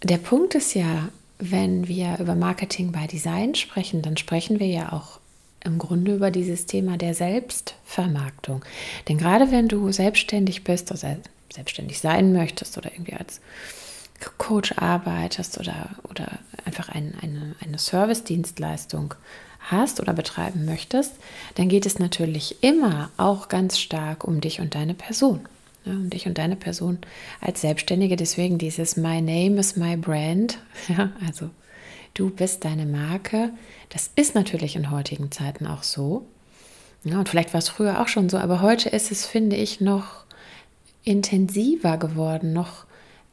der 0.04 0.18
Punkt 0.18 0.56
ist 0.56 0.74
ja, 0.74 1.10
wenn 1.40 1.88
wir 1.88 2.18
über 2.20 2.36
Marketing 2.36 2.92
by 2.92 3.08
Design 3.08 3.56
sprechen, 3.56 4.02
dann 4.02 4.18
sprechen 4.18 4.60
wir 4.60 4.68
ja 4.68 4.94
auch 4.94 5.20
im 5.64 5.80
Grunde 5.80 6.16
über 6.16 6.32
dieses 6.32 6.66
Thema 6.66 6.98
der 6.98 7.14
Selbstvermarktung. 7.14 8.64
Denn 9.10 9.18
gerade 9.18 9.52
wenn 9.52 9.68
du 9.68 9.92
selbstständig 9.92 10.64
bist 10.64 10.92
oder 10.92 11.18
selbstständig 11.54 12.00
sein 12.00 12.34
möchtest 12.34 12.78
oder 12.78 12.92
irgendwie 12.94 13.14
als 13.14 13.42
Coach 14.38 14.74
arbeitest 14.78 15.60
oder, 15.60 15.90
oder 16.10 16.40
einfach 16.66 16.90
ein, 16.90 17.16
eine, 17.22 17.56
eine 17.60 17.78
Service-Dienstleistung 17.78 19.16
hast 19.60 20.00
oder 20.00 20.14
betreiben 20.14 20.66
möchtest, 20.66 21.14
dann 21.56 21.68
geht 21.68 21.86
es 21.86 22.00
natürlich 22.00 22.64
immer 22.64 23.10
auch 23.18 23.50
ganz 23.50 23.80
stark 23.80 24.24
um 24.24 24.40
dich 24.42 24.62
und 24.62 24.76
deine 24.76 24.94
Person. 24.94 25.48
Ja, 25.86 25.92
um 25.94 26.10
dich 26.10 26.26
und 26.26 26.38
deine 26.38 26.56
Person 26.56 27.00
als 27.42 27.62
Selbstständige. 27.62 28.16
Deswegen 28.16 28.58
dieses 28.58 28.98
My 28.98 29.22
Name 29.22 29.60
is 29.60 29.76
my 29.76 29.96
Brand. 29.98 30.60
Ja, 30.88 31.12
also 31.26 31.50
du 32.14 32.30
bist 32.30 32.66
deine 32.66 32.86
Marke. 32.86 33.52
Das 33.90 34.10
ist 34.16 34.36
natürlich 34.36 34.76
in 34.76 34.92
heutigen 34.92 35.32
Zeiten 35.32 35.68
auch 35.68 35.84
so. 35.84 36.26
Ja, 37.04 37.20
und 37.20 37.30
vielleicht 37.30 37.54
war 37.54 37.60
es 37.60 37.70
früher 37.70 38.02
auch 38.02 38.08
schon 38.08 38.30
so, 38.30 38.38
aber 38.38 38.62
heute 38.62 38.90
ist 38.90 39.12
es, 39.12 39.28
finde 39.28 39.56
ich, 39.56 39.80
noch 39.80 40.26
intensiver 41.04 41.98
geworden, 41.98 42.52
noch 42.52 42.86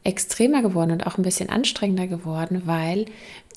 extremer 0.03 0.61
geworden 0.61 0.91
und 0.91 1.07
auch 1.07 1.17
ein 1.17 1.23
bisschen 1.23 1.49
anstrengender 1.49 2.07
geworden, 2.07 2.63
weil 2.65 3.05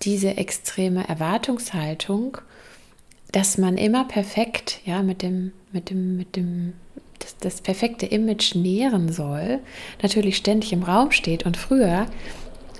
diese 0.02 0.36
extreme 0.36 1.06
Erwartungshaltung, 1.06 2.38
dass 3.32 3.58
man 3.58 3.76
immer 3.76 4.04
perfekt, 4.04 4.80
ja, 4.86 5.02
mit 5.02 5.22
dem, 5.22 5.52
mit 5.72 5.90
dem, 5.90 6.16
mit 6.16 6.36
dem, 6.36 6.74
das, 7.40 7.60
perfekte 7.60 8.06
Image 8.06 8.54
nähren 8.54 9.12
soll, 9.12 9.60
natürlich 10.02 10.36
ständig 10.36 10.72
im 10.72 10.82
Raum 10.82 11.10
steht. 11.10 11.46
Und 11.46 11.56
früher 11.56 12.06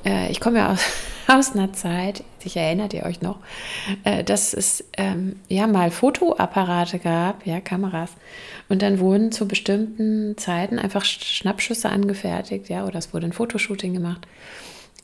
äh, 0.06 0.30
ich 0.30 0.40
komme 0.40 0.58
ja 0.58 0.72
aus, 0.72 0.80
aus 1.26 1.52
einer 1.52 1.72
Zeit, 1.72 2.24
sicher 2.38 2.60
erinnert 2.60 2.94
ihr 2.94 3.04
euch 3.04 3.20
noch, 3.20 3.38
äh, 4.04 4.24
dass 4.24 4.54
es 4.54 4.84
ähm, 4.96 5.40
ja 5.48 5.66
mal 5.66 5.90
Fotoapparate 5.90 6.98
gab, 7.00 7.44
ja, 7.46 7.60
Kameras. 7.60 8.12
Und 8.68 8.82
dann 8.82 9.00
wurden 9.00 9.32
zu 9.32 9.46
bestimmten 9.46 10.38
Zeiten 10.38 10.78
einfach 10.78 11.04
Schnappschüsse 11.04 11.90
angefertigt, 11.90 12.68
ja, 12.68 12.86
oder 12.86 12.98
es 12.98 13.12
wurde 13.12 13.26
ein 13.26 13.32
Fotoshooting 13.32 13.92
gemacht. 13.92 14.26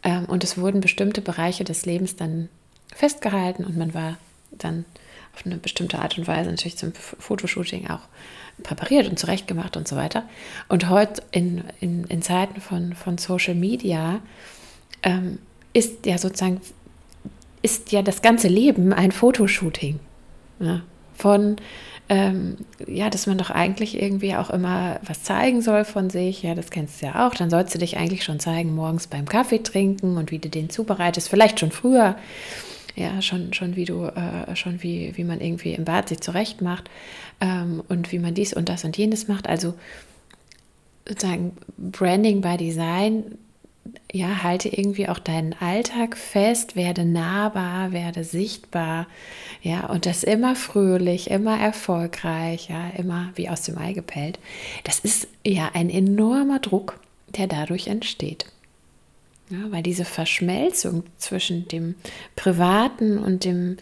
Ähm, 0.05 0.25
und 0.27 0.45
es 0.45 0.57
wurden 0.57 0.81
bestimmte 0.81 1.21
Bereiche 1.21 1.65
des 1.65 1.85
Lebens 1.85 2.17
dann 2.17 2.49
festgehalten 2.95 3.65
und 3.65 3.77
man 3.77 3.95
war 3.95 4.19
dann 4.51 4.85
auf 5.35 5.47
eine 5.47 5.57
bestimmte 5.57 5.99
Art 5.99 6.19
und 6.19 6.29
Weise 6.29 6.51
natürlich 6.51 6.77
zum 6.77 6.93
Fotoshooting 6.93 7.89
auch 7.89 8.03
präpariert 8.63 9.09
und 9.09 9.19
zurechtgemacht 9.19 9.77
und 9.77 9.89
so 9.89 9.97
weiter. 9.97 10.25
Und 10.69 10.89
heute 10.89 11.23
in, 11.33 11.65
in, 11.81 12.05
in 12.05 12.23
Zeiten 12.23 12.61
von, 12.61 12.95
von 12.95 13.19
Social 13.19 13.55
Media 13.55 14.21
ähm, 15.03 15.39
ist 15.73 16.07
ja 16.07 16.19
sozusagen, 16.19 16.61
ist 17.63 17.93
ja 17.93 18.03
das 18.03 18.23
ganze 18.23 18.49
Leben 18.49 18.93
ein 18.93 19.13
Fotoshooting. 19.13 19.99
Ja, 20.61 20.83
von, 21.15 21.57
ähm, 22.09 22.57
ja, 22.87 23.11
dass 23.11 23.27
man 23.27 23.39
doch 23.39 23.51
eigentlich 23.51 24.01
irgendwie 24.01 24.35
auch 24.35 24.51
immer 24.51 25.01
was 25.07 25.23
zeigen 25.23 25.63
soll 25.63 25.85
von 25.85 26.11
sich. 26.11 26.43
Ja, 26.43 26.55
das 26.55 26.71
kennst 26.71 27.01
du 27.01 27.07
ja 27.07 27.27
auch. 27.27 27.35
Dann 27.35 27.51
sollst 27.51 27.75
du 27.75 27.79
dich 27.79 27.97
eigentlich 27.97 28.25
schon 28.25 28.41
zeigen 28.41 28.75
morgens 28.75 29.07
beim 29.07 29.29
Kaffee 29.29 29.63
trinken 29.63 30.17
und 30.17 30.31
wie 30.31 30.39
du 30.39 30.49
den 30.49 30.71
zubereitest. 30.71 31.29
Vielleicht 31.29 31.61
schon 31.61 31.71
früher. 31.71 32.17
Ja, 32.95 33.23
schon, 33.23 33.53
schon 33.55 33.77
wie 33.77 33.85
du, 33.85 34.05
äh, 34.05 34.55
schon 34.55 34.83
wie, 34.83 35.17
wie 35.17 35.25
man 35.25 35.41
irgendwie 35.41 35.73
im 35.73 35.85
Bad 35.85 36.09
sich 36.11 36.21
zurecht 36.21 36.61
macht 36.61 36.91
ähm, 37.41 37.83
und 37.89 38.13
wie 38.13 38.19
man 38.19 38.35
dies 38.35 38.53
und 38.53 38.69
das 38.69 38.85
und 38.85 38.97
jenes 38.97 39.29
macht. 39.29 39.49
Also 39.49 39.75
sozusagen 41.09 41.57
Branding 41.79 42.41
by 42.43 42.57
Design 42.57 43.39
ja, 44.13 44.43
halte 44.43 44.69
irgendwie 44.69 45.09
auch 45.09 45.19
deinen 45.19 45.55
Alltag 45.59 46.17
fest, 46.17 46.77
werde 46.77 47.05
nahbar, 47.05 47.93
werde 47.93 48.25
sichtbar, 48.25 49.07
ja, 49.63 49.87
und 49.87 50.07
das 50.07 50.23
immer 50.23 50.55
fröhlich, 50.55 51.31
immer 51.31 51.59
erfolgreich, 51.59 52.69
ja, 52.69 52.91
immer 52.97 53.31
wie 53.35 53.49
aus 53.49 53.63
dem 53.63 53.79
Ei 53.79 53.93
gepellt. 53.93 54.39
Das 54.85 54.99
ist 54.99 55.29
ja 55.47 55.71
ein 55.75 55.91
enormer 55.91 56.59
Druck, 56.59 57.01
der 57.29 57.47
dadurch 57.47 57.89
entsteht. 57.89 58.47
Ja, 59.53 59.71
weil 59.71 59.83
diese 59.83 60.07
Verschmelzung 60.07 61.05
zwischen 61.19 61.69
dem 61.69 61.95
Privaten 62.37 63.19
und 63.19 63.45
dem 63.45 63.77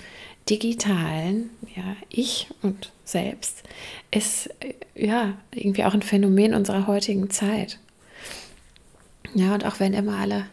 Digitalen, 0.49 1.51
ja, 1.77 1.97
ich 2.09 2.49
und 2.61 2.91
selbst, 3.05 3.63
ist 4.11 4.51
ja 4.97 5.35
irgendwie 5.55 5.85
auch 5.85 5.95
ein 5.95 6.03
Phänomen 6.03 6.55
unserer 6.55 6.89
heutigen 6.89 7.31
Zeit. 7.31 7.79
Ja, 9.33 9.55
und 9.55 9.65
auch 9.65 9.79
wenn 9.79 9.95
immer 9.95 10.19
alle 10.19 10.47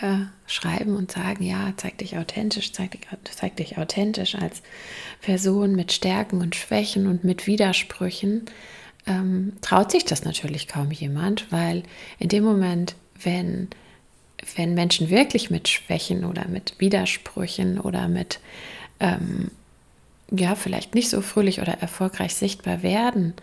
äh, 0.00 0.24
schreiben 0.46 0.96
und 0.96 1.12
sagen, 1.12 1.44
ja, 1.44 1.74
zeig 1.76 1.98
dich 1.98 2.16
authentisch, 2.16 2.72
zeig 2.72 2.92
dich, 2.92 3.02
zeig 3.24 3.56
dich 3.56 3.76
authentisch 3.76 4.34
als 4.34 4.62
Person 5.20 5.76
mit 5.76 5.92
Stärken 5.92 6.40
und 6.40 6.56
Schwächen 6.56 7.06
und 7.06 7.22
mit 7.22 7.46
Widersprüchen, 7.46 8.46
ähm, 9.06 9.52
traut 9.60 9.90
sich 9.90 10.06
das 10.06 10.24
natürlich 10.24 10.68
kaum 10.68 10.90
jemand, 10.90 11.52
weil 11.52 11.82
in 12.18 12.30
dem 12.30 12.44
Moment, 12.44 12.94
wenn, 13.22 13.68
wenn 14.56 14.74
Menschen 14.74 15.10
wirklich 15.10 15.50
mit 15.50 15.68
Schwächen 15.68 16.24
oder 16.24 16.46
mit 16.48 16.74
Widersprüchen 16.78 17.80
oder 17.80 18.08
mit 18.08 18.40
ähm, 19.00 19.50
ja, 20.30 20.54
vielleicht 20.54 20.94
nicht 20.94 21.08
so 21.08 21.20
fröhlich 21.20 21.60
oder 21.60 21.74
erfolgreich 21.74 22.34
sichtbar 22.34 22.82
werden, 22.82 23.34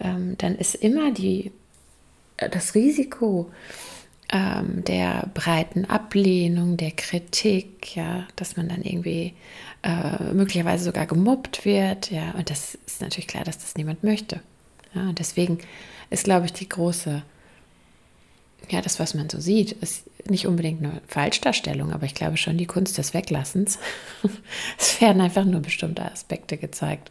ähm, 0.00 0.36
dann 0.38 0.54
ist 0.54 0.74
immer 0.74 1.10
die, 1.12 1.50
äh, 2.36 2.48
das 2.48 2.74
Risiko 2.74 3.50
ähm, 4.30 4.84
der 4.84 5.28
breiten 5.34 5.84
Ablehnung, 5.86 6.76
der 6.76 6.92
Kritik, 6.92 7.96
ja, 7.96 8.26
dass 8.36 8.56
man 8.56 8.68
dann 8.68 8.82
irgendwie 8.82 9.34
äh, 9.82 10.32
möglicherweise 10.32 10.84
sogar 10.84 11.06
gemobbt 11.06 11.64
wird, 11.64 12.10
ja, 12.10 12.32
und 12.32 12.50
das 12.50 12.76
ist 12.86 13.00
natürlich 13.00 13.26
klar, 13.28 13.44
dass 13.44 13.58
das 13.58 13.74
niemand 13.76 14.04
möchte. 14.04 14.40
Ja, 14.94 15.02
und 15.02 15.18
deswegen 15.18 15.58
ist, 16.10 16.24
glaube 16.24 16.46
ich, 16.46 16.52
die 16.52 16.68
große 16.68 17.22
ja, 18.70 18.80
das, 18.80 18.98
was 19.00 19.14
man 19.14 19.30
so 19.30 19.40
sieht, 19.40 19.72
ist 19.72 20.04
nicht 20.28 20.46
unbedingt 20.46 20.82
eine 20.82 21.00
Falschdarstellung, 21.06 21.92
aber 21.92 22.06
ich 22.06 22.14
glaube 22.14 22.36
schon 22.36 22.58
die 22.58 22.66
Kunst 22.66 22.98
des 22.98 23.14
Weglassens. 23.14 23.78
es 24.78 25.00
werden 25.00 25.20
einfach 25.22 25.44
nur 25.44 25.60
bestimmte 25.60 26.04
Aspekte 26.04 26.56
gezeigt 26.56 27.10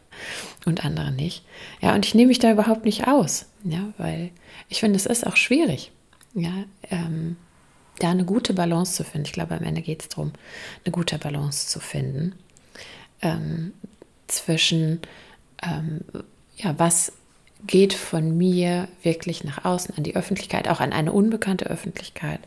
und 0.64 0.84
andere 0.84 1.12
nicht. 1.12 1.44
Ja, 1.80 1.94
und 1.94 2.06
ich 2.06 2.14
nehme 2.14 2.28
mich 2.28 2.38
da 2.38 2.52
überhaupt 2.52 2.84
nicht 2.84 3.08
aus, 3.08 3.46
ja, 3.64 3.92
weil 3.98 4.30
ich 4.68 4.80
finde, 4.80 4.96
es 4.96 5.06
ist 5.06 5.26
auch 5.26 5.36
schwierig, 5.36 5.92
ja, 6.34 6.64
ähm, 6.90 7.36
da 7.98 8.10
eine 8.10 8.24
gute 8.24 8.54
Balance 8.54 8.94
zu 8.94 9.04
finden. 9.04 9.26
Ich 9.26 9.32
glaube, 9.32 9.56
am 9.56 9.64
Ende 9.64 9.82
geht 9.82 10.02
es 10.02 10.08
darum, 10.08 10.32
eine 10.84 10.92
gute 10.92 11.18
Balance 11.18 11.66
zu 11.66 11.80
finden 11.80 12.34
ähm, 13.22 13.72
zwischen, 14.28 15.00
ähm, 15.62 16.02
ja, 16.56 16.78
was 16.78 17.12
geht 17.66 17.92
von 17.92 18.36
mir 18.36 18.88
wirklich 19.02 19.44
nach 19.44 19.64
außen 19.64 19.96
an 19.96 20.04
die 20.04 20.16
Öffentlichkeit, 20.16 20.68
auch 20.68 20.80
an 20.80 20.92
eine 20.92 21.12
unbekannte 21.12 21.66
Öffentlichkeit. 21.66 22.40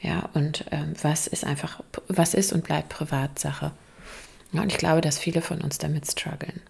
Ja, 0.00 0.28
und 0.34 0.64
ähm, 0.70 0.94
was 1.02 1.26
ist 1.26 1.44
einfach, 1.44 1.82
was 2.08 2.34
ist 2.34 2.52
und 2.52 2.64
bleibt 2.64 2.88
Privatsache. 2.88 3.72
Ja, 4.52 4.62
und 4.62 4.70
ich 4.70 4.78
glaube, 4.78 5.00
dass 5.00 5.18
viele 5.18 5.42
von 5.42 5.60
uns 5.60 5.78
damit 5.78 6.06
strugglen. 6.06 6.60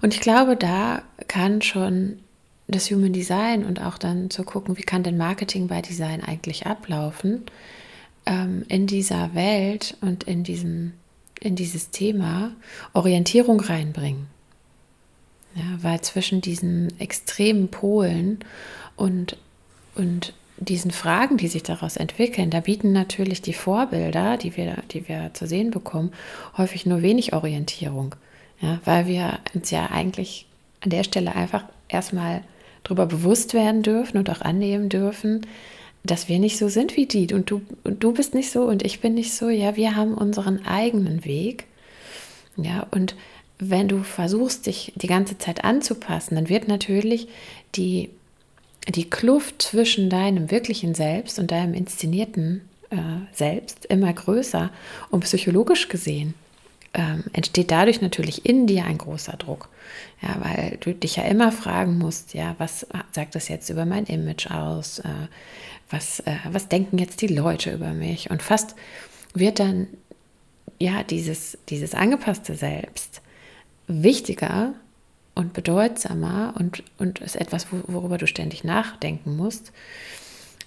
Und 0.00 0.14
ich 0.14 0.20
glaube, 0.20 0.56
da 0.56 1.02
kann 1.26 1.62
schon 1.62 2.20
das 2.68 2.90
Human 2.90 3.12
Design 3.12 3.64
und 3.64 3.82
auch 3.82 3.98
dann 3.98 4.30
zu 4.30 4.44
gucken, 4.44 4.78
wie 4.78 4.82
kann 4.82 5.02
denn 5.02 5.16
Marketing 5.16 5.66
bei 5.66 5.82
Design 5.82 6.22
eigentlich 6.22 6.66
ablaufen, 6.66 7.42
ähm, 8.26 8.64
in 8.68 8.86
dieser 8.86 9.34
Welt 9.34 9.96
und 10.00 10.24
in, 10.24 10.44
diesem, 10.44 10.92
in 11.40 11.56
dieses 11.56 11.90
Thema 11.90 12.52
Orientierung 12.92 13.60
reinbringen. 13.60 14.28
Ja, 15.54 15.64
weil 15.82 16.00
zwischen 16.00 16.40
diesen 16.40 16.98
extremen 17.00 17.68
Polen 17.68 18.38
und, 18.96 19.36
und 19.96 20.32
diesen 20.58 20.90
Fragen, 20.90 21.38
die 21.38 21.48
sich 21.48 21.62
daraus 21.62 21.96
entwickeln, 21.96 22.50
da 22.50 22.60
bieten 22.60 22.92
natürlich 22.92 23.42
die 23.42 23.52
Vorbilder, 23.52 24.36
die 24.36 24.56
wir, 24.56 24.76
die 24.90 25.08
wir 25.08 25.30
zu 25.32 25.46
sehen 25.46 25.70
bekommen, 25.70 26.12
häufig 26.56 26.86
nur 26.86 27.02
wenig 27.02 27.32
Orientierung. 27.32 28.14
Ja, 28.60 28.78
weil 28.84 29.06
wir 29.06 29.38
uns 29.54 29.70
ja 29.70 29.86
eigentlich 29.86 30.46
an 30.82 30.90
der 30.90 31.02
Stelle 31.04 31.34
einfach 31.34 31.64
erstmal 31.88 32.42
darüber 32.84 33.06
bewusst 33.06 33.54
werden 33.54 33.82
dürfen 33.82 34.18
und 34.18 34.30
auch 34.30 34.42
annehmen 34.42 34.88
dürfen, 34.88 35.46
dass 36.04 36.28
wir 36.28 36.38
nicht 36.38 36.58
so 36.58 36.68
sind 36.68 36.96
wie 36.96 37.06
die. 37.06 37.32
Und 37.32 37.50
du, 37.50 37.62
und 37.84 38.02
du 38.02 38.12
bist 38.12 38.34
nicht 38.34 38.50
so 38.50 38.64
und 38.64 38.84
ich 38.84 39.00
bin 39.00 39.14
nicht 39.14 39.34
so. 39.34 39.48
Ja, 39.48 39.76
wir 39.76 39.96
haben 39.96 40.14
unseren 40.14 40.64
eigenen 40.66 41.24
Weg. 41.24 41.64
Ja, 42.56 42.86
und 42.90 43.14
wenn 43.60 43.88
du 43.88 44.02
versuchst, 44.02 44.66
dich 44.66 44.92
die 44.96 45.06
ganze 45.06 45.38
Zeit 45.38 45.64
anzupassen, 45.64 46.34
dann 46.34 46.48
wird 46.48 46.66
natürlich 46.66 47.28
die, 47.74 48.10
die 48.88 49.08
Kluft 49.08 49.62
zwischen 49.62 50.08
deinem 50.08 50.50
wirklichen 50.50 50.94
Selbst 50.94 51.38
und 51.38 51.50
deinem 51.50 51.74
inszenierten 51.74 52.62
äh, 52.90 52.96
Selbst 53.32 53.84
immer 53.86 54.12
größer. 54.12 54.70
Und 55.10 55.20
psychologisch 55.24 55.88
gesehen 55.88 56.34
ähm, 56.94 57.24
entsteht 57.34 57.70
dadurch 57.70 58.00
natürlich 58.00 58.46
in 58.46 58.66
dir 58.66 58.84
ein 58.84 58.98
großer 58.98 59.36
Druck. 59.36 59.68
Ja, 60.22 60.36
weil 60.40 60.78
du 60.80 60.94
dich 60.94 61.16
ja 61.16 61.24
immer 61.24 61.52
fragen 61.52 61.98
musst, 61.98 62.34
ja, 62.34 62.54
was 62.58 62.86
sagt 63.12 63.34
das 63.34 63.48
jetzt 63.48 63.68
über 63.68 63.84
mein 63.84 64.06
Image 64.06 64.50
aus? 64.50 65.00
Äh, 65.00 65.28
was, 65.90 66.20
äh, 66.20 66.36
was 66.50 66.68
denken 66.68 66.98
jetzt 66.98 67.20
die 67.20 67.26
Leute 67.26 67.72
über 67.72 67.92
mich? 67.92 68.30
Und 68.30 68.42
fast 68.42 68.74
wird 69.34 69.58
dann 69.58 69.86
ja 70.78 71.02
dieses, 71.02 71.58
dieses 71.68 71.94
angepasste 71.94 72.54
Selbst 72.54 73.20
wichtiger 73.90 74.74
und 75.34 75.52
bedeutsamer 75.52 76.54
und, 76.58 76.82
und 76.98 77.20
ist 77.20 77.36
etwas, 77.36 77.66
worüber 77.70 78.18
du 78.18 78.26
ständig 78.26 78.64
nachdenken 78.64 79.36
musst, 79.36 79.72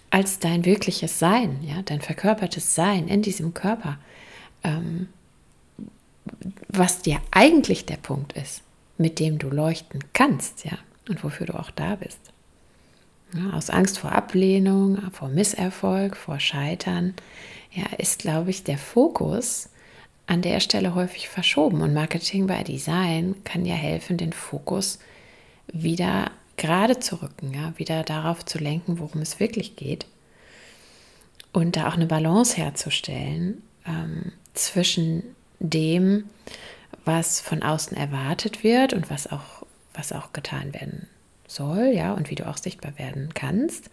als 0.09 0.39
dein 0.39 0.65
wirkliches 0.65 1.19
Sein, 1.19 1.63
ja, 1.63 1.81
dein 1.83 2.01
verkörpertes 2.01 2.75
Sein 2.75 3.07
in 3.07 3.21
diesem 3.21 3.53
Körper, 3.53 3.97
ähm, 4.63 5.07
was 6.67 7.01
dir 7.01 7.19
eigentlich 7.31 7.85
der 7.85 7.97
Punkt 7.97 8.33
ist, 8.33 8.61
mit 8.97 9.19
dem 9.19 9.39
du 9.39 9.49
leuchten 9.49 10.03
kannst, 10.13 10.65
ja, 10.65 10.77
und 11.09 11.23
wofür 11.23 11.47
du 11.47 11.53
auch 11.53 11.71
da 11.71 11.95
bist. 11.95 12.19
Ja, 13.35 13.57
aus 13.57 13.69
Angst 13.69 13.97
vor 13.97 14.11
Ablehnung, 14.11 15.11
vor 15.11 15.29
Misserfolg, 15.29 16.15
vor 16.15 16.39
Scheitern, 16.39 17.15
ja, 17.71 17.85
ist, 17.97 18.19
glaube 18.19 18.51
ich, 18.51 18.63
der 18.63 18.77
Fokus 18.77 19.69
an 20.27 20.41
der 20.41 20.59
Stelle 20.59 20.95
häufig 20.95 21.29
verschoben. 21.29 21.81
Und 21.81 21.93
Marketing 21.93 22.47
by 22.47 22.63
Design 22.63 23.35
kann 23.43 23.65
ja 23.65 23.75
helfen, 23.75 24.17
den 24.17 24.33
Fokus 24.33 24.99
wieder 25.67 26.31
gerade 26.57 26.99
zu 26.99 27.21
rücken, 27.21 27.53
ja, 27.53 27.73
wieder 27.77 28.03
darauf 28.03 28.45
zu 28.45 28.57
lenken, 28.57 28.99
worum 28.99 29.21
es 29.21 29.39
wirklich 29.39 29.75
geht. 29.75 30.05
Und 31.51 31.75
da 31.75 31.87
auch 31.87 31.93
eine 31.93 32.05
Balance 32.05 32.57
herzustellen 32.57 33.61
ähm, 33.85 34.31
zwischen 34.53 35.23
dem, 35.59 36.29
was 37.05 37.41
von 37.41 37.63
außen 37.63 37.95
erwartet 37.97 38.63
wird 38.63 38.93
und 38.93 39.09
was 39.09 39.31
auch, 39.31 39.65
was 39.93 40.11
auch 40.11 40.33
getan 40.33 40.73
werden 40.73 41.07
soll, 41.47 41.91
ja, 41.93 42.13
und 42.13 42.29
wie 42.29 42.35
du 42.35 42.47
auch 42.47 42.57
sichtbar 42.57 42.97
werden 42.97 43.33
kannst, 43.33 43.89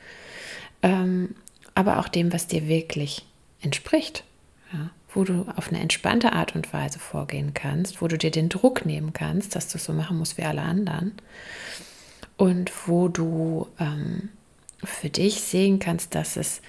ähm, 0.82 1.34
aber 1.74 1.98
auch 1.98 2.08
dem, 2.08 2.32
was 2.32 2.46
dir 2.46 2.68
wirklich 2.68 3.26
entspricht. 3.60 4.24
Ja 4.72 4.90
wo 5.14 5.24
du 5.24 5.46
auf 5.56 5.68
eine 5.68 5.80
entspannte 5.80 6.32
Art 6.32 6.54
und 6.54 6.72
Weise 6.72 6.98
vorgehen 6.98 7.54
kannst, 7.54 8.00
wo 8.00 8.08
du 8.08 8.16
dir 8.16 8.30
den 8.30 8.48
Druck 8.48 8.86
nehmen 8.86 9.12
kannst, 9.12 9.56
dass 9.56 9.68
du 9.68 9.78
es 9.78 9.84
so 9.84 9.92
machen 9.92 10.18
musst 10.18 10.38
wie 10.38 10.44
alle 10.44 10.62
anderen 10.62 11.12
und 12.36 12.72
wo 12.86 13.08
du 13.08 13.66
ähm, 13.78 14.30
für 14.82 15.10
dich 15.10 15.40
sehen 15.42 15.78
kannst, 15.78 16.14
dass 16.14 16.36
es 16.36 16.62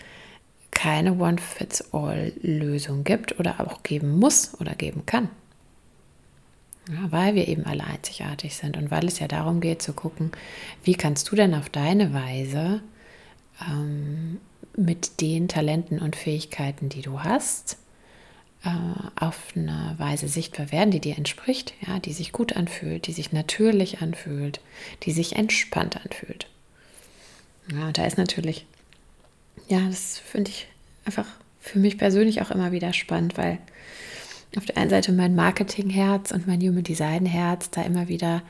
keine 0.72 1.14
One-Fits-All-Lösung 1.14 3.04
gibt 3.04 3.40
oder 3.40 3.60
auch 3.60 3.84
geben 3.84 4.18
muss 4.18 4.60
oder 4.60 4.74
geben 4.74 5.06
kann. 5.06 5.30
Ja, 6.90 7.12
weil 7.12 7.36
wir 7.36 7.48
eben 7.48 7.66
alle 7.66 7.84
einzigartig 7.84 8.56
sind 8.56 8.76
und 8.76 8.90
weil 8.90 9.08
es 9.08 9.20
ja 9.20 9.28
darum 9.28 9.62
geht 9.62 9.82
zu 9.82 9.94
gucken, 9.94 10.32
wie 10.84 10.96
kannst 10.96 11.32
du 11.32 11.36
denn 11.36 11.54
auf 11.54 11.70
deine 11.70 12.14
Weise 12.14 12.82
ähm, 13.70 14.40
mit 14.76 15.22
den 15.22 15.48
Talenten 15.48 16.00
und 16.00 16.16
Fähigkeiten, 16.16 16.90
die 16.90 17.02
du 17.02 17.24
hast, 17.24 17.78
äh, 18.64 18.70
auf 19.16 19.54
eine 19.56 19.96
Weise 19.98 20.28
sichtbar 20.28 20.72
werden, 20.72 20.92
die 20.92 21.00
dir 21.00 21.18
entspricht, 21.18 21.74
ja, 21.86 22.00
die 22.00 22.14
sich 22.14 22.32
gut 22.32 22.56
anfühlt, 22.56 23.08
die 23.08 23.14
sich 23.14 23.32
natürlich 23.32 24.02
anfühlt, 24.02 24.62
die 25.04 25.12
sich 25.12 25.36
entspannt 25.36 25.98
anfühlt. 26.04 26.48
Ja, 27.72 27.92
da 27.92 28.06
ist 28.06 28.18
natürlich, 28.18 28.66
ja, 29.68 29.80
das 29.88 30.20
finde 30.20 30.52
ich 30.52 30.68
einfach 31.06 31.28
für 31.60 31.80
mich 31.80 31.98
persönlich 31.98 32.42
auch 32.42 32.52
immer 32.52 32.72
wieder 32.72 32.94
spannend, 32.94 33.38
weil 33.38 33.60
auf 34.58 34.66
der 34.66 34.78
einen 34.78 34.90
Seite 34.90 35.12
mein 35.12 35.36
Marketingherz 35.36 36.32
und 36.32 36.48
mein 36.48 36.62
Human 36.62 36.84
Design 36.84 37.26
Herz 37.26 37.70
da 37.70 37.82
immer 37.84 38.08
wieder, 38.08 38.42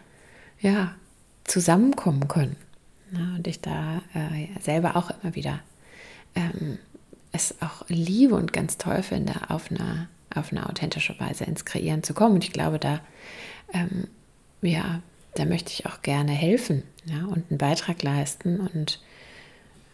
ja, 0.60 0.96
zusammenkommen 1.44 2.28
können. 2.28 2.56
Ja, 3.12 3.36
und 3.36 3.48
ich 3.48 3.62
da 3.62 4.02
äh, 4.14 4.48
selber 4.62 4.96
auch 4.96 5.12
immer 5.22 5.36
wieder 5.36 5.60
ähm, 6.36 6.80
es 7.32 7.56
auch 7.62 7.86
liebe 7.88 8.36
und 8.36 8.54
ganz 8.54 8.78
toll 8.78 9.04
finde, 9.04 9.34
auf 9.50 9.72
eine, 9.72 10.08
auf 10.34 10.52
eine 10.52 10.68
authentische 10.70 11.20
Weise 11.20 11.46
ins 11.46 11.66
Kreieren 11.66 12.04
zu 12.04 12.14
kommen. 12.14 12.36
Und 12.36 12.44
ich 12.44 12.52
glaube, 12.52 12.80
da, 12.80 13.00
ähm, 13.74 14.08
ja, 14.62 15.02
da 15.36 15.46
möchte 15.46 15.72
ich 15.72 15.86
auch 15.86 16.02
gerne 16.02 16.32
helfen 16.32 16.84
ja, 17.06 17.26
und 17.26 17.50
einen 17.50 17.58
Beitrag 17.58 18.04
leisten. 18.04 18.60
Und 18.60 19.02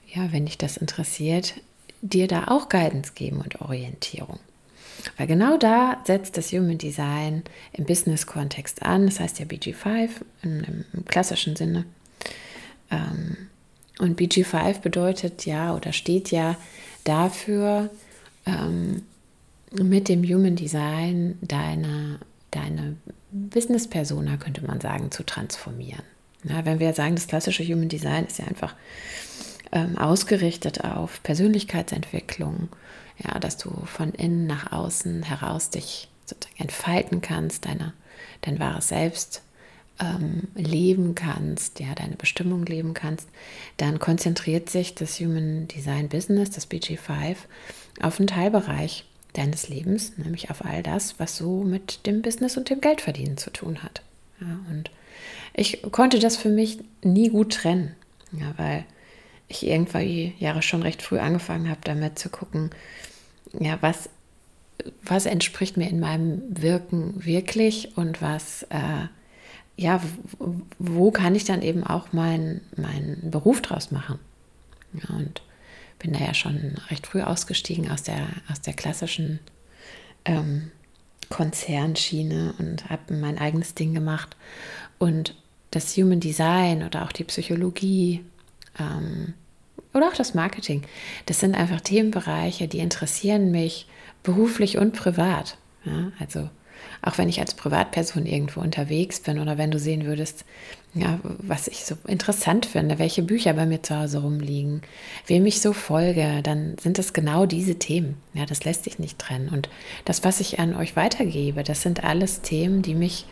ja, 0.08 0.32
wenn 0.32 0.46
dich 0.46 0.58
das 0.58 0.78
interessiert, 0.78 1.56
dir 2.02 2.28
da 2.28 2.46
auch 2.48 2.70
Guidance 2.70 3.14
geben 3.14 3.42
und 3.42 3.62
Orientierung. 3.62 4.40
Weil 5.16 5.28
genau 5.28 5.58
da 5.58 6.02
setzt 6.06 6.38
das 6.38 6.52
Human 6.52 6.78
Design 6.78 7.44
im 7.74 7.86
Business-Kontext 7.86 8.84
an. 8.84 9.06
Das 9.06 9.20
heißt 9.20 9.40
ja 9.40 9.46
BG5 9.46 10.10
im, 10.42 10.86
im 10.92 11.06
klassischen 11.06 11.56
Sinne. 11.56 11.86
Ähm, 12.92 13.38
und 14.00 14.20
BG5 14.20 14.82
bedeutet 14.82 15.46
ja 15.46 15.76
oder 15.76 15.94
steht 15.94 16.32
ja 16.32 16.56
dafür, 17.08 17.90
ähm, 18.46 19.04
mit 19.72 20.08
dem 20.10 20.24
Human 20.24 20.56
Design 20.56 21.38
deine, 21.42 22.20
deine 22.52 22.96
Business-Persona, 23.32 24.38
könnte 24.38 24.66
man 24.66 24.80
sagen, 24.80 25.12
zu 25.12 25.24
transformieren. 25.24 26.04
Ja, 26.44 26.66
wenn 26.66 26.80
wir 26.80 26.94
sagen, 26.94 27.16
das 27.16 27.28
klassische 27.28 27.64
Human 27.64 27.90
Design 27.90 28.26
ist 28.26 28.40
ja 28.40 28.46
einfach 28.46 28.76
ähm, 29.72 29.98
ausgerichtet 29.98 30.84
auf 30.84 31.22
Persönlichkeitsentwicklung, 31.24 32.70
ja, 33.18 33.40
dass 33.40 33.58
du 33.58 33.72
von 33.86 34.12
innen 34.12 34.48
nach 34.48 34.72
außen 34.72 35.24
heraus 35.24 35.70
dich 35.70 36.10
entfalten 36.58 37.22
kannst, 37.22 37.66
deine 37.66 37.94
dein 38.42 38.60
wahres 38.60 38.90
Selbst 38.90 39.42
ähm, 40.00 40.48
leben 40.56 41.16
kannst, 41.16 41.80
ja, 41.80 41.94
deine 41.96 42.16
Bestimmung 42.16 42.66
leben 42.66 42.94
kannst, 42.94 43.28
dann 43.78 44.00
konzentriert 44.00 44.70
sich 44.70 44.96
das 44.96 45.20
Human 45.20 45.68
Design 45.68 46.10
Business, 46.10 46.52
das 46.52 46.70
BG5, 46.70 47.36
auf 48.02 48.20
einen 48.20 48.28
Teilbereich 48.28 49.06
deines 49.34 49.70
Lebens, 49.70 50.18
nämlich 50.18 50.50
auf 50.50 50.66
all 50.66 50.84
das, 50.84 51.20
was 51.20 51.38
so 51.38 51.64
mit 51.64 52.06
dem 52.06 52.22
Business 52.22 52.58
und 52.58 52.70
dem 52.70 52.82
Geldverdienen 52.82 53.38
zu 53.38 53.52
tun 53.52 53.84
hat. 53.84 54.02
Ja, 54.40 54.60
und 54.70 54.92
ich 55.54 55.82
konnte 55.92 56.20
das 56.20 56.38
für 56.38 56.50
mich 56.50 56.80
nie 57.04 57.30
gut 57.30 57.54
trennen, 57.54 57.96
ja, 58.32 58.54
weil 58.58 58.86
ich 59.48 59.66
irgendwie 59.66 60.34
Jahre 60.40 60.62
schon 60.62 60.82
recht 60.82 61.02
früh 61.02 61.20
angefangen 61.20 61.70
habe, 61.70 61.80
damit 61.84 62.20
zu 62.20 62.30
gucken, 62.30 62.72
ja, 63.60 63.78
was, 63.82 64.10
was 65.04 65.26
entspricht 65.26 65.78
mir 65.78 65.90
in 65.90 66.00
meinem 66.00 66.42
Wirken 66.50 67.26
wirklich 67.26 67.98
und 67.98 68.22
was, 68.22 68.64
äh, 68.64 69.08
ja, 69.78 70.02
wo 70.80 71.12
kann 71.12 71.36
ich 71.36 71.46
dann 71.46 71.62
eben 71.62 71.84
auch 71.84 72.12
meinen 72.12 72.62
mein 72.76 73.20
Beruf 73.30 73.62
draus 73.62 73.92
machen. 73.92 74.20
Ja, 74.94 75.16
und 75.16 75.42
bin 76.00 76.14
da 76.14 76.20
ja 76.20 76.34
schon 76.34 76.76
recht 76.90 77.08
früh 77.08 77.22
ausgestiegen 77.22 77.90
aus 77.90 78.04
der, 78.04 78.28
aus 78.52 78.62
der 78.62 78.74
klassischen 78.74 79.40
ähm, 80.26 80.72
Konzernschiene 81.30 82.56
und 82.58 82.90
habe 82.90 83.14
mein 83.14 83.38
eigenes 83.38 83.76
Ding 83.76 83.94
gemacht. 83.94 84.36
Und 84.98 85.36
das 85.72 85.96
Human 85.96 86.20
Design 86.20 86.84
oder 86.84 87.04
auch 87.04 87.12
die 87.12 87.24
Psychologie 87.26 88.24
ähm, 88.80 89.34
oder 89.94 90.08
auch 90.08 90.16
das 90.16 90.34
Marketing, 90.34 90.84
das 91.28 91.40
sind 91.40 91.56
einfach 91.56 91.82
Themenbereiche, 91.82 92.68
die 92.68 92.80
interessieren 92.80 93.52
mich 93.52 93.88
beruflich 94.24 94.78
und 94.78 94.94
privat. 94.94 95.58
Ja, 95.86 96.12
also 96.20 96.50
auch 97.02 97.18
wenn 97.18 97.30
ich 97.30 97.40
als 97.40 97.54
Privatperson 97.54 98.26
irgendwo 98.26 98.62
unterwegs 98.62 99.20
bin 99.20 99.40
oder 99.40 99.58
wenn 99.58 99.72
du 99.72 99.80
sehen 99.80 100.06
würdest, 100.06 100.46
ja, 100.94 101.20
was 101.24 101.68
ich 101.68 101.86
so 101.86 101.96
interessant 102.08 102.66
finde, 102.66 103.00
welche 103.00 103.22
Bücher 103.22 103.54
bei 103.54 103.66
mir 103.66 103.84
zu 103.84 103.98
Hause 103.98 104.20
rumliegen, 104.20 104.82
wem 105.28 105.46
ich 105.46 105.62
so 105.62 105.74
folge, 105.74 106.42
dann 106.44 106.78
sind 106.80 106.98
das 106.98 107.14
genau 107.14 107.46
diese 107.46 107.76
Themen. 107.76 108.18
Ja, 108.34 108.46
das 108.46 108.64
lässt 108.64 108.86
sich 108.86 108.98
nicht 108.98 109.20
trennen. 109.20 109.50
Und 109.50 109.70
das, 110.06 110.24
was 110.24 110.40
ich 110.40 110.60
an 110.60 110.76
euch 110.76 110.96
weitergebe, 110.96 111.64
das 111.64 111.82
sind 111.82 112.04
alles 112.04 112.42
Themen, 112.42 112.82
die 112.82 112.96
mich 112.96 113.26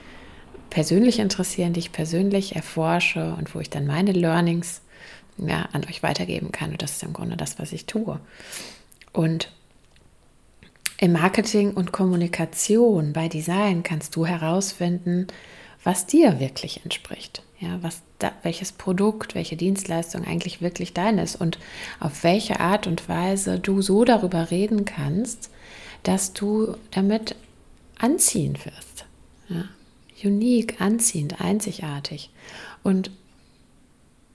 persönlich 0.70 1.20
interessieren, 1.20 1.74
die 1.74 1.80
ich 1.80 1.92
persönlich 1.92 2.56
erforsche 2.56 3.34
und 3.36 3.56
wo 3.56 3.60
ich 3.60 3.70
dann 3.70 3.88
meine 3.88 4.12
Learnings 4.12 4.82
ja, 5.38 5.68
an 5.72 5.86
euch 5.86 6.04
weitergeben 6.04 6.52
kann. 6.52 6.72
Und 6.72 6.82
das 6.82 6.94
ist 6.94 7.04
im 7.04 7.14
Grunde 7.14 7.38
das, 7.38 7.60
was 7.60 7.72
ich 7.72 7.86
tue. 7.86 8.20
Und 9.12 9.52
im 10.98 11.14
Marketing 11.14 11.74
und 11.74 11.92
Kommunikation 11.92 13.14
bei 13.14 13.28
Design 13.28 13.84
kannst 13.84 14.16
du 14.16 14.26
herausfinden, 14.26 15.28
was 15.84 16.06
dir 16.06 16.40
wirklich 16.40 16.84
entspricht. 16.84 17.44
Ja, 17.60 17.82
was 17.82 18.02
da, 18.20 18.32
welches 18.44 18.72
Produkt, 18.72 19.34
welche 19.36 19.56
Dienstleistung 19.56 20.26
eigentlich 20.26 20.62
wirklich 20.62 20.94
dein 20.94 21.18
ist 21.18 21.36
und 21.36 21.58
auf 22.00 22.24
welche 22.24 22.60
Art 22.60 22.86
und 22.86 23.08
Weise 23.08 23.60
du 23.60 23.82
so 23.82 24.04
darüber 24.04 24.52
reden 24.52 24.86
kannst, 24.86 25.50
dass 26.04 26.34
du 26.34 26.76
damit 26.92 27.36
anziehen 27.98 28.58
wirst. 28.64 29.06
Ja, 29.48 29.66
unique, 30.24 30.82
anziehend, 30.82 31.40
einzigartig. 31.40 32.30
Und 32.84 33.12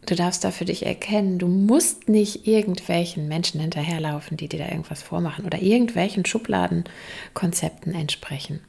Du 0.06 0.14
darfst 0.14 0.44
da 0.44 0.50
für 0.50 0.64
dich 0.64 0.86
erkennen, 0.86 1.38
du 1.38 1.46
musst 1.46 2.08
nicht 2.08 2.46
irgendwelchen 2.46 3.28
Menschen 3.28 3.60
hinterherlaufen, 3.60 4.36
die 4.36 4.48
dir 4.48 4.58
da 4.58 4.68
irgendwas 4.68 5.02
vormachen 5.02 5.44
oder 5.44 5.60
irgendwelchen 5.60 6.24
Schubladenkonzepten 6.24 7.94
entsprechen. 7.94 8.60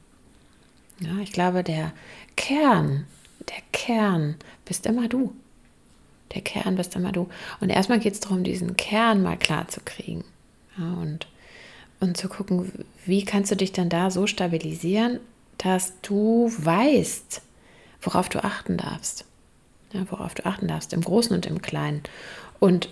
Ja, 1.00 1.18
ich 1.22 1.32
glaube, 1.32 1.64
der 1.64 1.92
Kern, 2.36 3.06
der 3.40 3.62
Kern 3.72 4.36
bist 4.64 4.86
immer 4.86 5.08
du. 5.08 5.34
Der 6.34 6.42
Kern 6.42 6.76
bist 6.76 6.94
immer 6.96 7.12
du. 7.12 7.28
Und 7.60 7.70
erstmal 7.70 7.98
geht 7.98 8.14
es 8.14 8.20
darum, 8.20 8.44
diesen 8.44 8.76
Kern 8.76 9.22
mal 9.22 9.36
klar 9.36 9.68
zu 9.68 9.80
kriegen. 9.80 10.24
Ja, 10.78 10.94
und, 10.94 11.26
und 12.00 12.16
zu 12.16 12.28
gucken, 12.28 12.70
wie 13.04 13.24
kannst 13.24 13.50
du 13.50 13.56
dich 13.56 13.72
dann 13.72 13.88
da 13.88 14.10
so 14.10 14.26
stabilisieren, 14.26 15.18
dass 15.58 15.94
du 16.02 16.52
weißt, 16.56 17.42
worauf 18.00 18.28
du 18.28 18.44
achten 18.44 18.76
darfst 18.76 19.24
ja, 19.92 20.04
worauf 20.10 20.34
du 20.34 20.46
achten 20.46 20.68
darfst, 20.68 20.92
im 20.92 21.02
Großen 21.02 21.34
und 21.34 21.46
im 21.46 21.62
Kleinen. 21.62 22.02
Und 22.60 22.88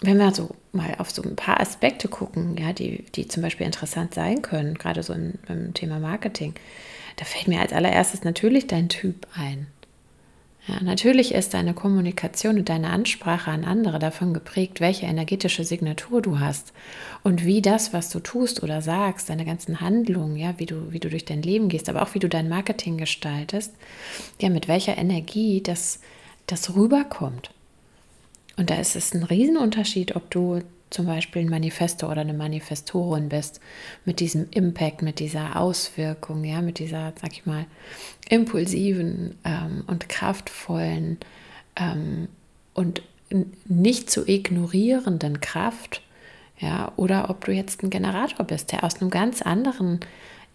wenn 0.00 0.18
wir 0.18 0.32
so 0.32 0.54
mal 0.72 0.94
auf 0.98 1.10
so 1.10 1.22
ein 1.22 1.36
paar 1.36 1.60
Aspekte 1.60 2.08
gucken, 2.08 2.56
ja, 2.56 2.72
die, 2.72 3.04
die 3.14 3.28
zum 3.28 3.42
Beispiel 3.42 3.66
interessant 3.66 4.14
sein 4.14 4.42
können, 4.42 4.74
gerade 4.74 5.02
so 5.02 5.12
im, 5.12 5.34
im 5.48 5.74
Thema 5.74 5.98
Marketing, 5.98 6.54
da 7.16 7.24
fällt 7.24 7.48
mir 7.48 7.60
als 7.60 7.72
allererstes 7.72 8.24
natürlich 8.24 8.66
dein 8.66 8.88
Typ 8.88 9.26
ein. 9.34 9.66
Ja, 10.70 10.80
natürlich 10.82 11.34
ist 11.34 11.54
deine 11.54 11.74
Kommunikation 11.74 12.58
und 12.58 12.68
deine 12.68 12.90
Ansprache 12.90 13.50
an 13.50 13.64
andere 13.64 13.98
davon 13.98 14.32
geprägt, 14.32 14.80
welche 14.80 15.06
energetische 15.06 15.64
Signatur 15.64 16.22
du 16.22 16.38
hast 16.38 16.72
und 17.24 17.44
wie 17.44 17.60
das, 17.60 17.92
was 17.92 18.08
du 18.10 18.20
tust 18.20 18.62
oder 18.62 18.80
sagst, 18.80 19.30
deine 19.30 19.44
ganzen 19.44 19.80
Handlungen, 19.80 20.36
ja, 20.36 20.54
wie 20.58 20.66
du, 20.66 20.92
wie 20.92 21.00
du 21.00 21.10
durch 21.10 21.24
dein 21.24 21.42
Leben 21.42 21.68
gehst, 21.68 21.88
aber 21.88 22.02
auch 22.02 22.14
wie 22.14 22.20
du 22.20 22.28
dein 22.28 22.48
Marketing 22.48 22.98
gestaltest, 22.98 23.74
ja, 24.40 24.48
mit 24.48 24.68
welcher 24.68 24.96
Energie 24.96 25.60
das, 25.60 25.98
das 26.46 26.76
rüberkommt. 26.76 27.50
Und 28.56 28.70
da 28.70 28.76
ist 28.76 28.94
es 28.94 29.12
ein 29.12 29.24
Riesenunterschied, 29.24 30.14
ob 30.14 30.30
du 30.30 30.60
zum 30.90 31.06
Beispiel 31.06 31.42
ein 31.42 31.48
Manifesto 31.48 32.10
oder 32.10 32.20
eine 32.20 32.34
Manifestorin 32.34 33.28
bist, 33.28 33.60
mit 34.04 34.20
diesem 34.20 34.48
Impact, 34.50 35.02
mit 35.02 35.20
dieser 35.20 35.56
Auswirkung, 35.56 36.44
ja, 36.44 36.60
mit 36.60 36.78
dieser, 36.78 37.12
sag 37.20 37.32
ich 37.32 37.46
mal, 37.46 37.66
impulsiven 38.28 39.36
ähm, 39.44 39.84
und 39.86 40.08
kraftvollen 40.08 41.18
ähm, 41.76 42.28
und 42.74 43.02
nicht 43.66 44.10
zu 44.10 44.26
ignorierenden 44.26 45.40
Kraft, 45.40 46.02
ja, 46.58 46.92
oder 46.96 47.30
ob 47.30 47.44
du 47.44 47.52
jetzt 47.52 47.82
ein 47.82 47.90
Generator 47.90 48.44
bist, 48.44 48.72
der 48.72 48.84
aus 48.84 49.00
einem 49.00 49.10
ganz 49.10 49.40
anderen 49.40 50.00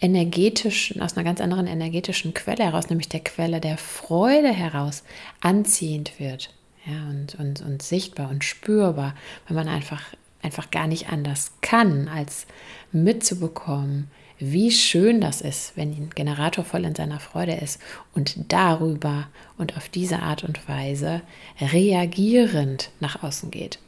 energetischen, 0.02 1.02
aus 1.02 1.16
einer 1.16 1.24
ganz 1.24 1.40
anderen 1.40 1.68
energetischen 1.68 2.34
Quelle 2.34 2.64
heraus, 2.66 2.90
nämlich 2.90 3.10
der 3.10 3.22
Quelle 3.22 3.62
der 3.62 3.78
Freude 3.78 4.52
heraus, 4.52 5.04
anziehend 5.40 6.20
wird. 6.20 6.54
Ja, 6.86 7.10
und, 7.10 7.36
und, 7.36 7.62
und 7.62 7.82
sichtbar 7.82 8.30
und 8.30 8.44
spürbar, 8.44 9.16
wenn 9.48 9.56
man 9.56 9.68
einfach 9.68 10.04
einfach 10.46 10.72
gar 10.72 10.88
nicht 10.88 11.10
anders 11.10 11.52
kann, 11.62 12.08
als 12.08 12.48
mitzubekommen, 12.92 14.10
wie 14.38 14.72
schön 14.72 15.22
das 15.22 15.42
ist, 15.42 15.76
wenn 15.76 15.92
ein 15.92 16.10
Generator 16.14 16.64
voll 16.64 16.86
in 16.86 16.96
seiner 16.96 17.20
Freude 17.20 17.54
ist 17.54 17.82
und 18.14 18.52
darüber 18.52 19.28
und 19.58 19.76
auf 19.78 19.90
diese 19.90 20.20
Art 20.20 20.44
und 20.44 20.68
Weise 20.68 21.22
reagierend 21.60 22.92
nach 23.00 23.24
außen 23.24 23.52
geht. 23.52 23.80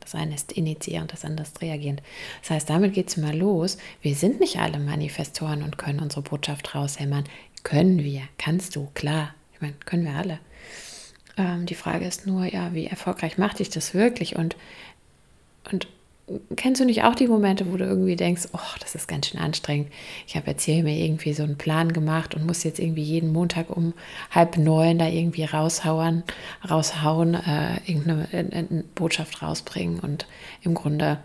Das 0.00 0.14
eine 0.14 0.34
ist 0.34 0.52
initiierend, 0.52 1.12
das 1.12 1.24
andere 1.24 1.46
ist 1.46 1.60
reagierend. 1.60 2.02
Das 2.40 2.50
heißt, 2.50 2.70
damit 2.70 2.94
geht 2.94 3.08
es 3.08 3.18
mal 3.18 3.36
los. 3.36 3.76
Wir 4.00 4.14
sind 4.14 4.40
nicht 4.40 4.58
alle 4.58 4.78
Manifestoren 4.78 5.62
und 5.62 5.76
können 5.76 6.00
unsere 6.00 6.22
Botschaft 6.22 6.74
raushämmern. 6.74 7.24
Können 7.64 7.98
wir, 7.98 8.22
kannst 8.38 8.76
du, 8.76 8.88
klar. 8.94 9.34
Ich 9.52 9.60
meine, 9.60 9.74
können 9.84 10.04
wir 10.04 10.14
alle. 10.14 10.38
Ähm, 11.36 11.66
die 11.66 11.74
Frage 11.74 12.06
ist 12.06 12.26
nur, 12.26 12.46
ja, 12.46 12.72
wie 12.72 12.86
erfolgreich 12.86 13.36
macht 13.36 13.58
dich 13.58 13.68
das 13.68 13.92
wirklich 13.92 14.36
und 14.36 14.56
und 15.72 15.86
kennst 16.56 16.80
du 16.80 16.84
nicht 16.84 17.04
auch 17.04 17.14
die 17.14 17.26
Momente, 17.26 17.72
wo 17.72 17.76
du 17.76 17.84
irgendwie 17.84 18.16
denkst, 18.16 18.48
oh, 18.52 18.76
das 18.80 18.94
ist 18.94 19.08
ganz 19.08 19.28
schön 19.28 19.40
anstrengend. 19.40 19.90
Ich 20.26 20.36
habe 20.36 20.50
jetzt 20.50 20.64
hier 20.64 20.82
mir 20.82 20.96
irgendwie 20.96 21.32
so 21.32 21.42
einen 21.42 21.56
Plan 21.56 21.92
gemacht 21.92 22.34
und 22.34 22.46
muss 22.46 22.64
jetzt 22.64 22.78
irgendwie 22.78 23.02
jeden 23.02 23.32
Montag 23.32 23.74
um 23.74 23.94
halb 24.30 24.58
neun 24.58 24.98
da 24.98 25.06
irgendwie 25.06 25.44
raushauen, 25.44 26.22
raushauen, 26.68 27.34
äh, 27.34 27.76
irgendeine 27.86 28.28
eine 28.32 28.84
Botschaft 28.94 29.42
rausbringen. 29.42 30.00
Und 30.00 30.26
im 30.62 30.74
Grunde 30.74 31.18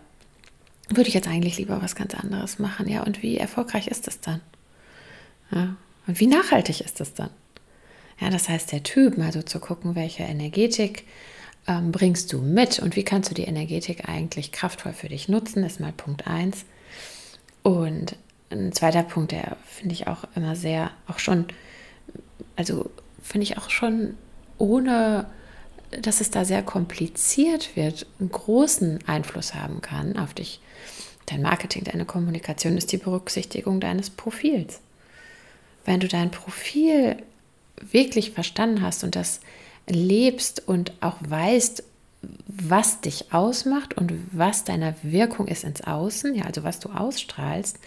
würde 0.89 1.09
ich 1.09 1.15
jetzt 1.15 1.27
eigentlich 1.27 1.57
lieber 1.57 1.81
was 1.81 1.95
ganz 1.95 2.15
anderes 2.15 2.59
machen. 2.59 2.87
Ja, 2.87 3.03
und 3.03 3.21
wie 3.21 3.37
erfolgreich 3.37 3.87
ist 3.87 4.07
das 4.07 4.21
dann? 4.21 4.41
Ja, 5.51 5.75
und 6.07 6.19
wie 6.19 6.27
nachhaltig 6.27 6.81
ist 6.81 6.99
das 6.99 7.13
dann? 7.13 7.29
Ja, 8.19 8.29
das 8.29 8.47
heißt, 8.47 8.71
der 8.71 8.83
Typ, 8.83 9.17
mal 9.17 9.33
so 9.33 9.41
zu 9.41 9.59
gucken, 9.59 9.95
welche 9.95 10.23
Energetik 10.23 11.05
ähm, 11.67 11.91
bringst 11.91 12.33
du 12.33 12.39
mit 12.39 12.79
und 12.79 12.95
wie 12.95 13.03
kannst 13.03 13.29
du 13.29 13.35
die 13.35 13.43
Energetik 13.43 14.09
eigentlich 14.09 14.51
kraftvoll 14.51 14.93
für 14.93 15.09
dich 15.09 15.29
nutzen, 15.29 15.63
ist 15.63 15.79
mal 15.79 15.93
Punkt 15.93 16.27
1. 16.27 16.65
Und 17.63 18.17
ein 18.49 18.71
zweiter 18.73 19.03
Punkt, 19.03 19.31
der 19.31 19.57
finde 19.65 19.93
ich 19.93 20.07
auch 20.07 20.25
immer 20.35 20.55
sehr, 20.55 20.91
auch 21.07 21.19
schon, 21.19 21.47
also 22.55 22.89
finde 23.21 23.43
ich 23.43 23.57
auch 23.57 23.69
schon 23.69 24.15
ohne, 24.57 25.27
dass 26.01 26.21
es 26.21 26.29
da 26.29 26.45
sehr 26.45 26.63
kompliziert 26.63 27.75
wird, 27.75 28.05
einen 28.19 28.31
großen 28.31 28.99
Einfluss 29.07 29.55
haben 29.55 29.81
kann 29.81 30.17
auf 30.17 30.33
dich. 30.33 30.59
Dein 31.25 31.41
Marketing, 31.41 31.85
deine 31.85 32.05
Kommunikation 32.05 32.77
ist 32.77 32.91
die 32.91 32.97
Berücksichtigung 32.97 33.79
deines 33.79 34.09
Profils. 34.09 34.81
Wenn 35.85 36.01
du 36.01 36.07
dein 36.07 36.31
Profil 36.31 37.17
wirklich 37.77 38.31
verstanden 38.31 38.81
hast 38.81 39.03
und 39.03 39.15
das 39.15 39.39
lebst 39.87 40.67
und 40.67 40.93
auch 41.01 41.17
weißt, 41.27 41.83
was 42.47 43.01
dich 43.01 43.33
ausmacht 43.33 43.97
und 43.97 44.13
was 44.31 44.63
deine 44.63 44.95
Wirkung 45.03 45.47
ist 45.47 45.63
ins 45.63 45.81
Außen, 45.81 46.35
ja, 46.35 46.45
also 46.45 46.63
was 46.63 46.79
du 46.79 46.89
ausstrahlst, 46.89 47.79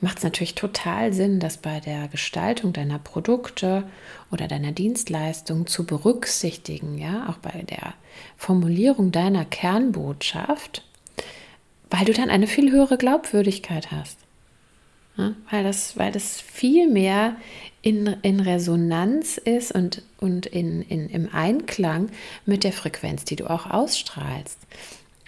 macht 0.00 0.18
es 0.18 0.24
natürlich 0.24 0.54
total 0.54 1.12
Sinn, 1.12 1.40
das 1.40 1.56
bei 1.56 1.80
der 1.80 2.08
Gestaltung 2.08 2.72
deiner 2.72 2.98
Produkte 2.98 3.84
oder 4.30 4.46
deiner 4.46 4.72
Dienstleistung 4.72 5.66
zu 5.66 5.86
berücksichtigen, 5.86 6.98
ja, 6.98 7.28
auch 7.28 7.38
bei 7.38 7.62
der 7.62 7.94
Formulierung 8.36 9.10
deiner 9.10 9.44
Kernbotschaft, 9.44 10.84
weil 11.90 12.04
du 12.04 12.12
dann 12.12 12.30
eine 12.30 12.46
viel 12.46 12.70
höhere 12.70 12.98
Glaubwürdigkeit 12.98 13.90
hast. 13.90 14.18
Ja, 15.16 15.32
weil, 15.50 15.64
das, 15.64 15.96
weil 15.96 16.12
das 16.12 16.40
viel 16.40 16.90
mehr 16.90 17.36
in, 17.86 18.06
in 18.22 18.40
Resonanz 18.40 19.38
ist 19.38 19.72
und, 19.72 20.02
und 20.18 20.46
in, 20.46 20.82
in, 20.82 21.08
im 21.08 21.28
Einklang 21.32 22.10
mit 22.44 22.64
der 22.64 22.72
Frequenz, 22.72 23.24
die 23.24 23.36
du 23.36 23.48
auch 23.48 23.70
ausstrahlst. 23.70 24.58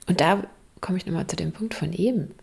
Und 0.07 0.21
da 0.21 0.45
komme 0.81 0.99
ich 0.99 1.07
nochmal 1.07 1.27
zu 1.27 1.37
dem 1.37 1.53
Punkt 1.53 1.75
von 1.75 1.93
eben 1.93 2.35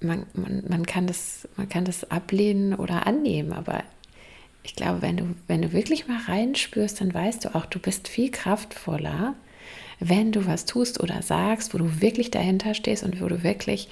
man, 0.00 0.26
man, 0.34 0.62
man, 0.68 0.86
kann 0.86 1.06
das, 1.06 1.48
man 1.56 1.68
kann 1.68 1.84
das 1.84 2.10
ablehnen 2.10 2.74
oder 2.74 3.06
annehmen, 3.06 3.52
aber 3.52 3.82
ich 4.62 4.74
glaube, 4.74 5.02
wenn 5.02 5.16
du, 5.16 5.34
wenn 5.46 5.62
du 5.62 5.72
wirklich 5.72 6.08
mal 6.08 6.20
reinspürst, 6.26 7.00
dann 7.00 7.14
weißt 7.14 7.44
du 7.44 7.54
auch, 7.54 7.66
du 7.66 7.78
bist 7.78 8.08
viel 8.08 8.30
kraftvoller, 8.30 9.34
wenn 10.00 10.32
du 10.32 10.46
was 10.46 10.66
tust 10.66 11.00
oder 11.00 11.22
sagst, 11.22 11.72
wo 11.72 11.78
du 11.78 12.00
wirklich 12.00 12.30
dahinter 12.30 12.74
stehst 12.74 13.04
und 13.04 13.20
wo 13.20 13.28
du 13.28 13.42
wirklich, 13.42 13.88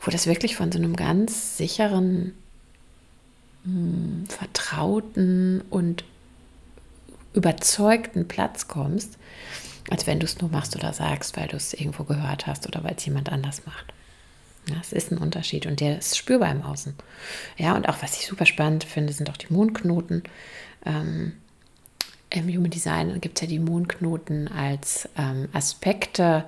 wo 0.00 0.10
das 0.10 0.26
wirklich 0.26 0.56
von 0.56 0.72
so 0.72 0.78
einem 0.78 0.96
ganz 0.96 1.56
sicheren, 1.56 2.34
mh, 3.64 3.72
hm, 3.72 4.26
vertrauten 4.28 5.62
und 5.70 6.04
überzeugten 7.34 8.28
Platz 8.28 8.68
kommst, 8.68 9.16
als 9.90 10.06
wenn 10.06 10.20
du 10.20 10.26
es 10.26 10.40
nur 10.40 10.50
machst 10.50 10.76
oder 10.76 10.92
sagst, 10.92 11.36
weil 11.36 11.48
du 11.48 11.56
es 11.56 11.74
irgendwo 11.74 12.04
gehört 12.04 12.46
hast 12.46 12.66
oder 12.66 12.84
weil 12.84 12.94
es 12.96 13.04
jemand 13.04 13.30
anders 13.30 13.66
macht. 13.66 13.92
Das 14.66 14.92
ist 14.92 15.10
ein 15.10 15.18
Unterschied 15.18 15.66
und 15.66 15.80
der 15.80 15.98
ist 15.98 16.16
spürbar 16.16 16.50
im 16.50 16.62
Außen. 16.62 16.94
Ja, 17.56 17.74
und 17.74 17.88
auch 17.88 18.00
was 18.00 18.18
ich 18.18 18.26
super 18.26 18.46
spannend 18.46 18.84
finde, 18.84 19.12
sind 19.12 19.28
auch 19.28 19.36
die 19.36 19.52
Mondknoten. 19.52 20.22
Ähm, 20.86 21.32
Im 22.30 22.48
Human 22.48 22.70
Design 22.70 23.20
gibt 23.20 23.38
es 23.38 23.42
ja 23.42 23.48
die 23.48 23.58
Mondknoten 23.58 24.48
als 24.48 25.08
ähm, 25.18 25.48
Aspekte 25.52 26.44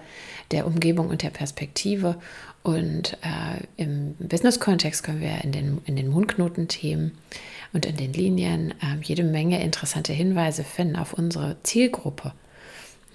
der 0.53 0.67
Umgebung 0.67 1.09
und 1.09 1.23
der 1.23 1.31
Perspektive. 1.31 2.17
Und 2.65 3.19
äh, 3.21 3.63
im 3.77 4.15
Business-Kontext 4.19 5.05
können 5.05 5.21
wir 5.21 5.45
in 5.45 5.53
den, 5.53 5.83
in 5.85 5.97
den 5.97 6.09
Mondknoten-Themen 6.09 7.13
und 7.75 7.85
in 7.85 7.99
den 7.99 8.15
Linien 8.15 8.71
äh, 8.81 8.97
jede 9.03 9.23
Menge 9.23 9.63
interessante 9.63 10.15
Hinweise 10.15 10.65
finden 10.65 10.97
auf 10.97 11.13
unsere 11.13 11.59
Zielgruppe. 11.63 12.33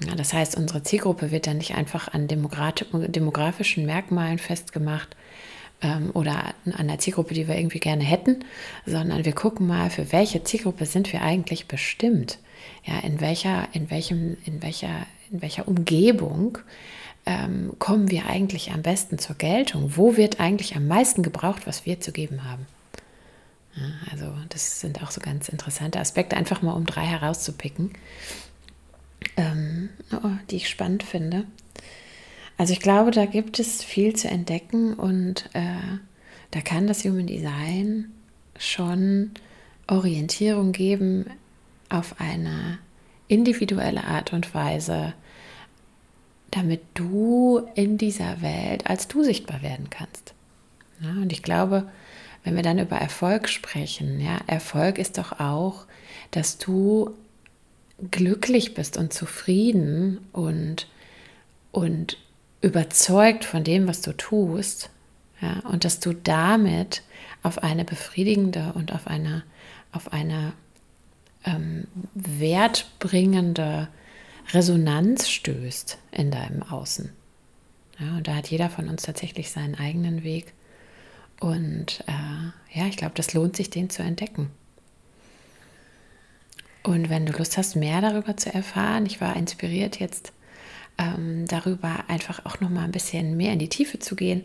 Ja, 0.05 0.13
das 0.13 0.33
heißt, 0.33 0.55
unsere 0.55 0.83
Zielgruppe 0.83 1.31
wird 1.31 1.47
dann 1.47 1.57
nicht 1.57 1.73
einfach 1.73 2.13
an 2.13 2.27
demografischen 2.27 3.88
Merkmalen 3.88 4.38
festgemacht 4.38 5.15
ähm, 5.81 6.12
oder 6.13 6.53
an 6.71 6.88
der 6.88 6.99
Zielgruppe, 6.99 7.33
die 7.33 7.47
wir 7.47 7.57
irgendwie 7.57 7.79
gerne 7.79 8.03
hätten, 8.03 8.45
sondern 8.85 9.25
wir 9.25 9.33
gucken 9.33 9.65
mal, 9.65 9.89
für 9.89 10.12
welche 10.12 10.43
Zielgruppe 10.43 10.85
sind 10.85 11.12
wir 11.12 11.23
eigentlich 11.23 11.67
bestimmt. 11.67 12.38
Ja, 12.85 12.99
in 12.99 13.19
welcher, 13.19 13.67
in 13.73 13.89
welchem, 13.89 14.38
in 14.45 14.62
welcher, 14.62 15.07
in 15.31 15.41
welcher 15.41 15.67
Umgebung 15.67 16.59
ähm, 17.25 17.73
kommen 17.79 18.10
wir 18.10 18.25
eigentlich 18.25 18.71
am 18.71 18.82
besten 18.82 19.19
zur 19.19 19.36
Geltung? 19.36 19.93
Wo 19.95 20.17
wird 20.17 20.39
eigentlich 20.39 20.75
am 20.75 20.88
meisten 20.88 21.23
gebraucht, 21.23 21.67
was 21.67 21.86
wir 21.86 21.99
zu 21.99 22.12
geben 22.12 22.43
haben? 22.43 22.65
Ja, 23.75 24.12
also 24.12 24.34
das 24.49 24.79
sind 24.79 25.03
auch 25.03 25.12
so 25.12 25.21
ganz 25.21 25.47
interessante 25.49 25.99
Aspekte, 25.99 26.36
einfach 26.36 26.62
mal 26.62 26.73
um 26.73 26.86
drei 26.86 27.05
herauszupicken 27.05 27.91
ähm, 29.38 29.89
oh, 30.12 30.32
die 30.49 30.58
ich 30.58 30.69
spannend 30.69 31.03
finde. 31.03 31.45
Also 32.58 32.73
ich 32.73 32.82
glaube, 32.82 33.12
da 33.12 33.25
gibt 33.25 33.60
es 33.60 33.84
viel 33.84 34.15
zu 34.15 34.27
entdecken 34.27 34.93
und 34.93 35.49
äh, 35.53 35.97
da 36.51 36.62
kann 36.62 36.88
das 36.88 37.05
Human 37.05 37.27
Design 37.27 38.12
schon 38.58 39.32
Orientierung 39.88 40.71
geben 40.73 41.25
auf 41.89 42.19
eine 42.19 42.79
individuelle 43.27 44.03
Art 44.03 44.34
und 44.34 44.53
Weise, 44.53 45.13
damit 46.51 46.81
du 46.93 47.62
in 47.75 47.97
dieser 47.97 48.41
Welt 48.41 48.88
als 48.88 49.07
du 49.07 49.23
sichtbar 49.23 49.62
werden 49.62 49.89
kannst. 49.89 50.33
Ja, 51.01 51.12
und 51.12 51.31
ich 51.31 51.43
glaube, 51.43 51.89
wenn 52.43 52.55
wir 52.55 52.63
dann 52.63 52.79
über 52.79 52.97
Erfolg 52.97 53.49
sprechen, 53.49 54.19
ja, 54.19 54.39
Erfolg 54.47 54.97
ist 54.97 55.17
doch 55.17 55.39
auch, 55.39 55.85
dass 56.31 56.57
du 56.57 57.12
glücklich 58.12 58.73
bist 58.73 58.97
und 58.97 59.13
zufrieden 59.13 60.19
und, 60.31 60.88
und 61.71 62.17
überzeugt 62.62 63.45
von 63.45 63.63
dem, 63.63 63.88
was 63.88 64.01
du 64.01 64.15
tust, 64.15 64.89
ja, 65.41 65.59
und 65.69 65.85
dass 65.85 65.99
du 65.99 66.13
damit 66.13 67.03
auf 67.43 67.63
eine 67.63 67.85
befriedigende 67.85 68.73
und 68.73 68.93
auf 68.93 69.07
eine, 69.07 69.43
auf 69.91 70.12
eine 70.12 70.53
ähm, 71.45 71.88
wertbringende 72.13 73.88
Resonanz 74.51 75.29
stößt 75.29 75.97
in 76.12 76.31
deinem 76.31 76.63
Außen. 76.63 77.12
Ja, 77.99 78.17
und 78.17 78.27
da 78.27 78.35
hat 78.35 78.47
jeder 78.47 78.69
von 78.69 78.88
uns 78.88 79.03
tatsächlich 79.03 79.51
seinen 79.51 79.75
eigenen 79.75 80.23
Weg. 80.23 80.53
Und 81.39 82.03
äh, 82.07 82.77
ja, 82.77 82.88
ich 82.88 82.97
glaube, 82.97 83.13
das 83.15 83.33
lohnt 83.33 83.55
sich, 83.55 83.69
den 83.69 83.89
zu 83.89 84.01
entdecken. 84.01 84.49
Und 86.83 87.09
wenn 87.09 87.25
du 87.25 87.33
Lust 87.33 87.57
hast, 87.57 87.75
mehr 87.75 88.01
darüber 88.01 88.38
zu 88.38 88.53
erfahren, 88.53 89.05
ich 89.05 89.21
war 89.21 89.35
inspiriert 89.35 89.99
jetzt 89.99 90.33
ähm, 90.97 91.45
darüber 91.47 92.05
einfach 92.07 92.45
auch 92.45 92.59
noch 92.59 92.69
mal 92.69 92.83
ein 92.83 92.91
bisschen 92.91 93.38
mehr 93.38 93.53
in 93.53 93.59
die 93.59 93.69
Tiefe 93.69 93.99
zu 93.99 94.15
gehen. 94.15 94.43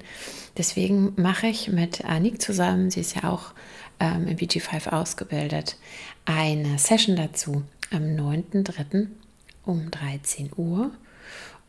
Deswegen 0.56 1.12
mache 1.16 1.46
ich 1.46 1.68
mit 1.68 2.04
Anik 2.04 2.42
zusammen, 2.42 2.90
sie 2.90 3.00
ist 3.00 3.16
ja 3.16 3.30
auch 3.30 3.52
ähm, 4.00 4.28
im 4.28 4.36
BG5 4.36 4.88
ausgebildet, 4.90 5.76
eine 6.24 6.78
Session 6.78 7.16
dazu 7.16 7.62
am 7.90 8.02
9.3. 8.02 9.08
um 9.66 9.90
13 9.90 10.50
Uhr. 10.56 10.90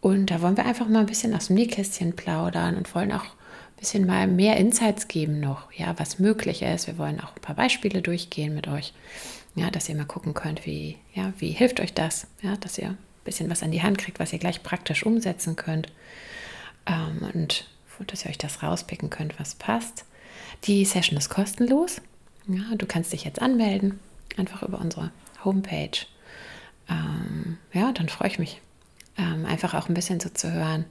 Und 0.02 0.30
da 0.30 0.42
wollen 0.42 0.58
wir 0.58 0.66
einfach 0.66 0.88
mal 0.88 1.00
ein 1.00 1.06
bisschen 1.08 1.34
aus 1.34 1.48
dem 1.48 1.56
Nähkästchen 1.56 2.16
plaudern 2.16 2.78
und 2.78 2.94
wollen 2.94 3.12
auch 3.12 3.24
ein 3.24 3.80
bisschen 3.80 4.06
mal 4.06 4.28
mehr 4.28 4.58
Insights 4.58 5.08
geben 5.08 5.40
noch, 5.40 5.72
ja, 5.74 5.98
was 5.98 6.20
möglich 6.20 6.62
ist. 6.62 6.88
Wir 6.88 6.98
wollen 6.98 7.20
auch 7.20 7.36
ein 7.36 7.42
paar 7.42 7.56
Beispiele 7.56 8.02
durchgehen 8.02 8.54
mit 8.54 8.68
euch, 8.68 8.94
ja, 9.56 9.72
dass 9.72 9.90
ihr 9.90 9.96
mal 9.96 10.06
gucken 10.06 10.34
könnt, 10.34 10.66
wie, 10.66 10.98
ja, 11.14 11.34
wie 11.40 11.50
hilft 11.50 11.80
euch 11.80 11.94
das, 11.94 12.28
ja, 12.42 12.56
dass 12.58 12.78
ihr 12.78 12.90
ein 12.90 12.98
bisschen 13.24 13.50
was 13.50 13.64
an 13.64 13.72
die 13.72 13.82
Hand 13.82 13.98
kriegt, 13.98 14.20
was 14.20 14.32
ihr 14.32 14.40
gleich 14.40 14.62
praktisch 14.62 15.06
umsetzen 15.06 15.56
könnt 15.56 15.92
ähm, 16.86 17.28
und 17.34 17.66
dass 18.08 18.26
ihr 18.26 18.30
euch 18.30 18.38
das 18.38 18.62
rauspicken 18.62 19.10
könnt, 19.10 19.40
was 19.40 19.56
passt. 19.56 20.06
Die 20.66 20.86
Session 20.86 21.18
ist 21.18 21.30
kostenlos. 21.30 22.02
Ja, 22.48 22.76
du 22.78 22.86
kannst 22.86 23.14
dich 23.14 23.24
jetzt 23.24 23.42
anmelden, 23.42 24.00
einfach 24.38 24.64
über 24.64 24.80
unsere 24.80 25.12
Homepage. 25.44 26.06
Ähm, 26.90 27.58
ja, 27.74 27.92
dann 27.92 28.10
freue 28.10 28.30
ich 28.30 28.40
mich, 28.40 28.62
ähm, 29.18 29.46
einfach 29.46 29.74
auch 29.74 29.90
ein 29.90 29.94
bisschen 29.94 30.20
so 30.20 30.30
zu 30.30 30.52
hören, 30.52 30.86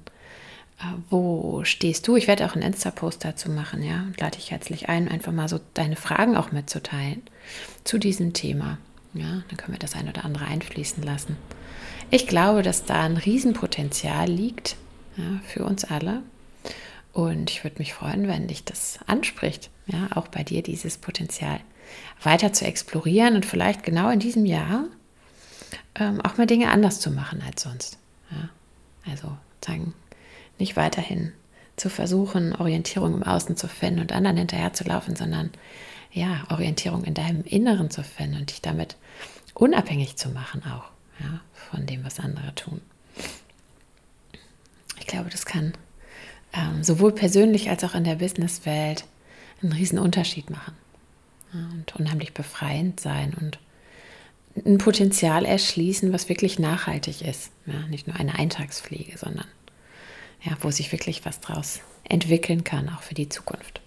äh, 0.80 0.84
wo 1.10 1.62
stehst 1.64 2.08
du? 2.08 2.16
Ich 2.16 2.26
werde 2.26 2.46
auch 2.46 2.54
einen 2.54 2.62
Insta-Post 2.62 3.24
dazu 3.24 3.50
machen, 3.50 3.82
ja, 3.82 4.02
und 4.02 4.20
lade 4.20 4.36
dich 4.36 4.50
herzlich 4.50 4.88
ein, 4.88 5.08
einfach 5.08 5.32
mal 5.32 5.48
so 5.48 5.60
deine 5.74 5.96
Fragen 5.96 6.36
auch 6.36 6.52
mitzuteilen 6.52 7.22
zu 7.84 7.98
diesem 7.98 8.32
Thema. 8.32 8.78
Ja, 9.12 9.42
dann 9.48 9.56
können 9.56 9.74
wir 9.74 9.78
das 9.78 9.94
ein 9.94 10.08
oder 10.08 10.24
andere 10.24 10.46
einfließen 10.46 11.02
lassen. 11.02 11.36
Ich 12.10 12.26
glaube, 12.26 12.62
dass 12.62 12.84
da 12.84 13.02
ein 13.02 13.16
Riesenpotenzial 13.16 14.28
liegt 14.28 14.76
ja, 15.16 15.40
für 15.46 15.64
uns 15.64 15.84
alle. 15.84 16.22
Und 17.12 17.50
ich 17.50 17.62
würde 17.62 17.78
mich 17.78 17.94
freuen, 17.94 18.26
wenn 18.26 18.48
dich 18.48 18.64
das 18.64 18.98
anspricht, 19.06 19.70
ja, 19.86 20.08
auch 20.16 20.26
bei 20.26 20.42
dir 20.42 20.62
dieses 20.62 20.98
Potenzial 20.98 21.60
weiter 22.22 22.52
zu 22.52 22.64
explorieren 22.64 23.36
und 23.36 23.46
vielleicht 23.46 23.84
genau 23.84 24.10
in 24.10 24.18
diesem 24.18 24.46
Jahr 24.46 24.86
ähm, 25.94 26.20
auch 26.20 26.36
mal 26.36 26.46
Dinge 26.46 26.70
anders 26.70 27.00
zu 27.00 27.10
machen 27.10 27.42
als 27.46 27.62
sonst. 27.62 27.98
Ja. 28.30 28.48
Also 29.10 29.36
sagen, 29.64 29.94
nicht 30.58 30.76
weiterhin 30.76 31.32
zu 31.76 31.90
versuchen, 31.90 32.54
Orientierung 32.54 33.14
im 33.14 33.22
Außen 33.22 33.56
zu 33.56 33.68
finden 33.68 34.00
und 34.00 34.12
anderen 34.12 34.36
hinterher 34.36 34.72
zu 34.72 34.84
laufen, 34.84 35.16
sondern 35.16 35.50
ja, 36.12 36.44
Orientierung 36.50 37.04
in 37.04 37.14
deinem 37.14 37.42
Inneren 37.42 37.90
zu 37.90 38.04
finden 38.04 38.36
und 38.36 38.50
dich 38.50 38.62
damit 38.62 38.96
unabhängig 39.54 40.16
zu 40.16 40.28
machen 40.28 40.62
auch 40.64 40.84
ja, 41.20 41.40
von 41.52 41.86
dem, 41.86 42.04
was 42.04 42.20
andere 42.20 42.54
tun. 42.54 42.80
Ich 45.00 45.06
glaube, 45.06 45.30
das 45.30 45.44
kann 45.44 45.74
ähm, 46.52 46.84
sowohl 46.84 47.12
persönlich 47.12 47.68
als 47.68 47.82
auch 47.84 47.94
in 47.94 48.04
der 48.04 48.16
Businesswelt 48.16 49.04
einen 49.62 49.72
riesen 49.72 49.98
Unterschied 49.98 50.50
machen 50.50 50.74
ja, 51.52 51.60
und 51.72 51.96
unheimlich 51.96 52.32
befreiend 52.32 53.00
sein 53.00 53.34
und 53.34 53.58
ein 54.64 54.78
Potenzial 54.78 55.44
erschließen, 55.44 56.12
was 56.12 56.28
wirklich 56.28 56.58
nachhaltig 56.58 57.22
ist. 57.22 57.50
Ja, 57.66 57.86
nicht 57.88 58.06
nur 58.06 58.16
eine 58.16 58.38
Eintagspflege, 58.38 59.18
sondern 59.18 59.46
ja, 60.42 60.56
wo 60.60 60.70
sich 60.70 60.92
wirklich 60.92 61.24
was 61.24 61.40
draus 61.40 61.80
entwickeln 62.04 62.64
kann, 62.64 62.88
auch 62.88 63.02
für 63.02 63.14
die 63.14 63.28
Zukunft. 63.28 63.80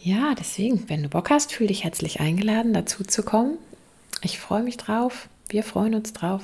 Ja, 0.00 0.34
deswegen, 0.38 0.88
wenn 0.88 1.02
du 1.02 1.08
Bock 1.08 1.30
hast, 1.30 1.52
fühl 1.52 1.66
dich 1.66 1.84
herzlich 1.84 2.20
eingeladen, 2.20 2.72
dazu 2.72 3.04
zu 3.04 3.22
kommen. 3.22 3.58
Ich 4.22 4.38
freue 4.38 4.62
mich 4.62 4.76
drauf. 4.76 5.28
Wir 5.48 5.62
freuen 5.62 5.94
uns 5.94 6.12
drauf. 6.12 6.42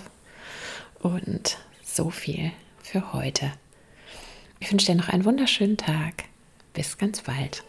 Und 1.01 1.59
so 1.85 2.11
viel 2.11 2.53
für 2.83 3.13
heute. 3.13 3.53
Ich 4.61 4.71
wünsche 4.71 4.87
dir 4.87 4.95
noch 4.95 5.09
einen 5.09 5.25
wunderschönen 5.25 5.77
Tag. 5.77 6.25
Bis 6.73 6.99
ganz 6.99 7.23
bald. 7.23 7.65